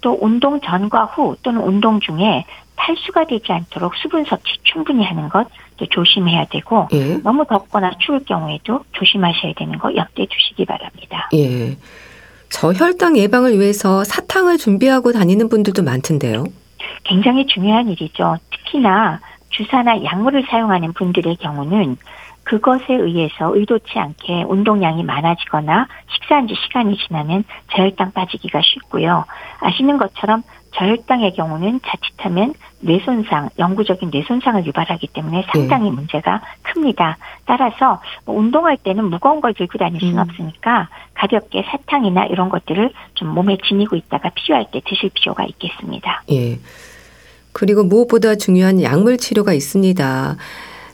또 0.00 0.18
운동 0.20 0.60
전과 0.60 1.04
후 1.04 1.36
또는 1.44 1.60
운동 1.60 2.00
중에 2.00 2.44
탈수가 2.74 3.26
되지 3.26 3.52
않도록 3.52 3.94
수분 3.94 4.24
섭취 4.24 4.58
충분히 4.64 5.04
하는 5.04 5.28
것 5.28 5.46
또 5.78 5.86
조심해야 5.86 6.46
되고 6.46 6.88
예. 6.92 7.16
너무 7.18 7.46
덥거나 7.46 7.92
추울 7.98 8.24
경우에도 8.24 8.84
조심하셔야 8.92 9.52
되는 9.56 9.78
거 9.78 9.94
염두에 9.94 10.26
두시기 10.28 10.64
바랍니다. 10.64 11.28
예. 11.34 11.76
저혈당 12.50 13.16
예방을 13.16 13.58
위해서 13.58 14.04
사탕을 14.04 14.58
준비하고 14.58 15.12
다니는 15.12 15.48
분들도 15.48 15.82
많던데요. 15.82 16.44
굉장히 17.04 17.46
중요한 17.46 17.88
일이죠. 17.88 18.36
특히나 18.50 19.20
주사나 19.50 20.02
약물을 20.04 20.44
사용하는 20.48 20.92
분들의 20.92 21.36
경우는 21.36 21.96
그것에 22.48 22.94
의해서 22.94 23.54
의도치 23.54 23.98
않게 23.98 24.44
운동량이 24.48 25.02
많아지거나 25.04 25.86
식사한 26.14 26.48
지 26.48 26.54
시간이 26.54 26.96
지나면 26.96 27.44
저혈당 27.74 28.12
빠지기가 28.12 28.62
쉽고요. 28.62 29.26
아시는 29.60 29.98
것처럼 29.98 30.42
저혈당의 30.74 31.34
경우는 31.34 31.80
자칫하면 31.84 32.54
뇌손상, 32.80 33.50
영구적인 33.58 34.10
뇌손상을 34.10 34.64
유발하기 34.64 35.08
때문에 35.08 35.44
상당히 35.52 35.90
네. 35.90 35.96
문제가 35.96 36.40
큽니다. 36.62 37.18
따라서 37.44 38.00
뭐 38.24 38.38
운동할 38.38 38.78
때는 38.78 39.04
무거운 39.04 39.42
걸 39.42 39.52
들고 39.52 39.76
다닐 39.76 40.00
수는 40.00 40.14
음. 40.14 40.20
없으니까 40.20 40.88
가볍게 41.14 41.64
사탕이나 41.70 42.26
이런 42.26 42.48
것들을 42.48 42.92
좀 43.14 43.28
몸에 43.28 43.58
지니고 43.66 43.96
있다가 43.96 44.30
필요할 44.30 44.70
때 44.70 44.80
드실 44.86 45.10
필요가 45.12 45.44
있겠습니다. 45.44 46.22
예. 46.32 46.58
그리고 47.52 47.84
무엇보다 47.84 48.36
중요한 48.36 48.82
약물 48.82 49.18
치료가 49.18 49.52
있습니다. 49.52 50.36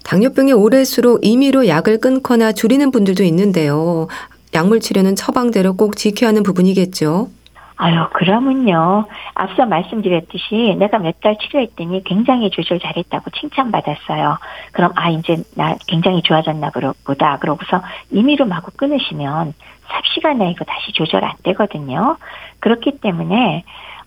당뇨병이 0.05 0.53
오래수록 0.53 1.21
임의로 1.25 1.67
약을 1.67 1.99
끊거나 1.99 2.53
줄이는 2.53 2.91
분들도 2.91 3.23
있는데요. 3.25 4.07
약물 4.55 4.81
치료는 4.81 5.17
처방대로 5.17 5.75
꼭 5.77 5.97
지켜야 5.97 6.29
하는 6.29 6.43
부분이겠죠. 6.43 7.29
아유, 7.77 8.07
그러면요. 8.13 9.07
앞서 9.35 9.67
말씀드렸듯이 9.67 10.77
내가 10.79 10.99
몇 10.99 11.15
달 11.21 11.37
치료했더니 11.39 12.05
굉장히 12.05 12.51
조절 12.51 12.79
잘했다고 12.79 13.31
칭찬받았어요. 13.31 14.39
그럼 14.73 14.93
아 14.95 15.09
이제 15.11 15.39
나 15.57 15.75
굉장히 15.89 16.23
좋아졌나 16.23 16.71
보다. 17.05 17.39
그러고서 17.39 17.83
임의로 18.13 18.45
마구 18.45 18.71
끊으시면 18.77 19.55
삽시간에 19.89 20.51
이거 20.51 20.65
다시 20.65 20.93
조절 20.93 21.25
안 21.25 21.33
되거든요. 21.43 22.17
그렇기 22.61 22.99
때문에 23.01 23.65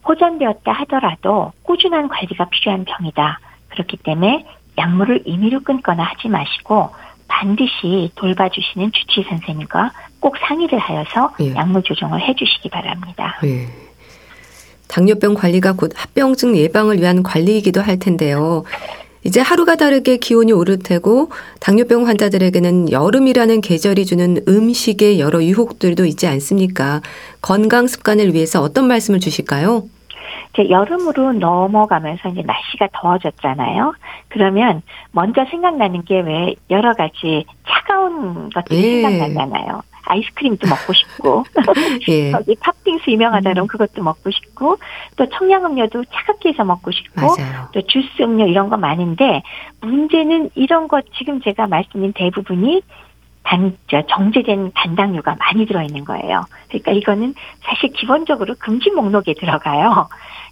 호전되었다 0.07 0.71
하더라도 0.71 1.51
꾸준한 1.63 2.07
관리가 2.07 2.45
필요한 2.51 2.85
병이다. 2.85 3.39
그렇기 3.69 3.97
때문에 3.97 4.45
약물을 4.77 5.23
임의로 5.25 5.61
끊거나 5.61 6.03
하지 6.03 6.27
마시고 6.27 6.89
반드시 7.27 8.11
돌봐주시는 8.15 8.91
주치의 8.91 9.25
선생님과 9.29 9.91
꼭 10.19 10.35
상의를 10.47 10.79
하여서 10.79 11.33
예. 11.41 11.53
약물 11.55 11.83
조정을 11.83 12.21
해주시기 12.21 12.69
바랍니다. 12.69 13.37
예. 13.43 13.67
당뇨병 14.87 15.33
관리가 15.33 15.73
곧 15.73 15.91
합병증 15.95 16.55
예방을 16.55 16.99
위한 16.99 17.21
관리이기도 17.21 17.81
할 17.81 17.99
텐데요. 17.99 18.63
이제 19.23 19.41
하루가 19.41 19.75
다르게 19.75 20.17
기온이 20.17 20.53
오를 20.53 20.79
테고 20.79 21.31
당뇨병 21.59 22.07
환자들에게는 22.07 22.91
여름이라는 22.91 23.59
계절이 23.59 24.05
주는 24.05 24.41
음식의 24.47 25.19
여러 25.19 25.43
유혹들도 25.43 26.05
있지 26.05 26.27
않습니까? 26.27 27.01
건강 27.41 27.87
습관을 27.87 28.33
위해서 28.33 28.61
어떤 28.61 28.87
말씀을 28.87 29.19
주실까요? 29.19 29.83
이제 30.53 30.69
여름으로 30.69 31.33
넘어가면서 31.33 32.29
이제 32.29 32.41
날씨가 32.41 32.89
더워졌잖아요. 32.93 33.93
그러면 34.29 34.81
먼저 35.11 35.45
생각나는 35.45 36.03
게 36.03 36.17
왜 36.27 36.55
여러 36.69 36.93
가지 36.93 37.45
차가운 37.67 38.49
것들이 38.49 38.81
예. 38.81 39.01
생각나잖아요. 39.01 39.81
아이스크림도 40.09 40.67
먹고 40.67 40.93
싶고 40.93 41.43
예. 42.09 42.31
거기 42.33 42.55
팥빙수 42.59 43.11
유명하다 43.11 43.51
그러면 43.51 43.67
그것도 43.67 44.03
먹고 44.03 44.31
싶고 44.31 44.77
또 45.17 45.29
청량음료도 45.29 46.05
차갑게 46.05 46.49
해서 46.49 46.63
먹고 46.63 46.91
싶고 46.91 47.21
맞아요. 47.21 47.67
또 47.73 47.81
주스 47.81 48.21
음료 48.21 48.47
이런 48.47 48.69
거 48.69 48.77
많은데 48.77 49.43
문제는 49.81 50.51
이런 50.55 50.87
것 50.87 51.05
지금 51.17 51.41
제가 51.41 51.67
말씀드린 51.67 52.13
대부분이 52.13 52.81
단, 53.47 53.77
저, 53.89 54.01
정제된 54.05 54.73
단당류가 54.75 55.37
많이 55.39 55.65
들어있는 55.65 56.03
거예요. 56.03 56.45
그러니까 56.67 56.91
이거는 56.91 57.33
사실 57.61 57.93
기본적으로 57.93 58.55
금지 58.59 58.91
목록에 58.91 59.35
들어가요. 59.35 60.09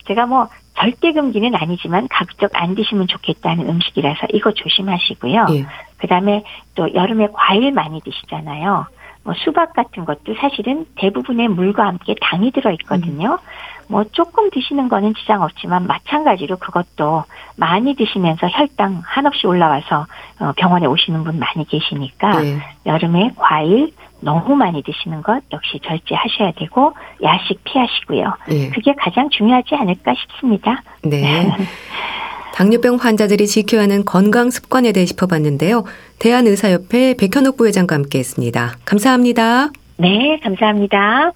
제가 0.07 0.25
뭐 0.25 0.47
절대 0.77 1.11
금기는 1.11 1.55
아니지만 1.55 2.07
가급적 2.07 2.51
안 2.53 2.73
드시면 2.73 3.07
좋겠다는 3.07 3.67
음식이라서 3.67 4.27
이거 4.33 4.53
조심하시고요. 4.53 5.45
예. 5.51 5.65
그 5.97 6.07
다음에 6.07 6.45
또 6.75 6.93
여름에 6.93 7.27
과일 7.33 7.73
많이 7.73 7.99
드시잖아요. 7.99 8.85
뭐 9.23 9.33
수박 9.43 9.73
같은 9.73 10.05
것도 10.05 10.35
사실은 10.39 10.85
대부분의 10.95 11.49
물과 11.49 11.85
함께 11.85 12.15
당이 12.21 12.51
들어있거든요. 12.51 13.39
뭐 13.87 14.03
조금 14.11 14.49
드시는 14.49 14.89
거는 14.89 15.13
지장 15.15 15.41
없지만 15.41 15.87
마찬가지로 15.87 16.57
그것도 16.57 17.23
많이 17.55 17.95
드시면서 17.95 18.47
혈당 18.47 19.01
한없이 19.05 19.47
올라와서 19.47 20.07
어, 20.39 20.53
병원에 20.55 20.85
오시는 20.85 21.23
분 21.23 21.39
많이 21.39 21.65
계시니까 21.67 22.45
예. 22.45 22.59
여름에 22.85 23.31
과일 23.35 23.91
너무 24.19 24.55
많이 24.55 24.81
드시는 24.81 25.21
것 25.21 25.41
역시 25.51 25.79
절제하셔야 25.83 26.51
되고 26.53 26.93
야식 27.21 27.63
피하시고요. 27.63 28.33
예. 28.51 28.69
그게 28.69 28.93
가장 28.97 29.29
중요하지 29.29 29.75
않을까 29.75 30.13
싶습니다. 30.15 30.81
네. 31.03 31.51
당뇨병 32.55 32.95
환자들이 32.95 33.47
지켜야 33.47 33.81
하는 33.81 34.05
건강 34.05 34.49
습관에 34.49 34.93
대해 34.93 35.05
짚어봤는데요. 35.05 35.83
대한의사협회 36.19 37.15
백현옥 37.17 37.57
부회장과 37.57 37.95
함께했습니다. 37.95 38.77
감사합니다. 38.85 39.71
네, 39.97 40.39
감사합니다. 40.41 41.33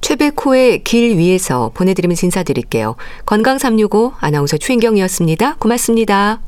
최백호의 0.00 0.84
길 0.84 1.16
위에서 1.16 1.70
보내드리면서 1.74 2.26
인사드릴게요. 2.26 2.96
건강365 3.26 4.14
아나운서 4.20 4.56
최인경이었습니다. 4.56 5.56
고맙습니다. 5.56 6.40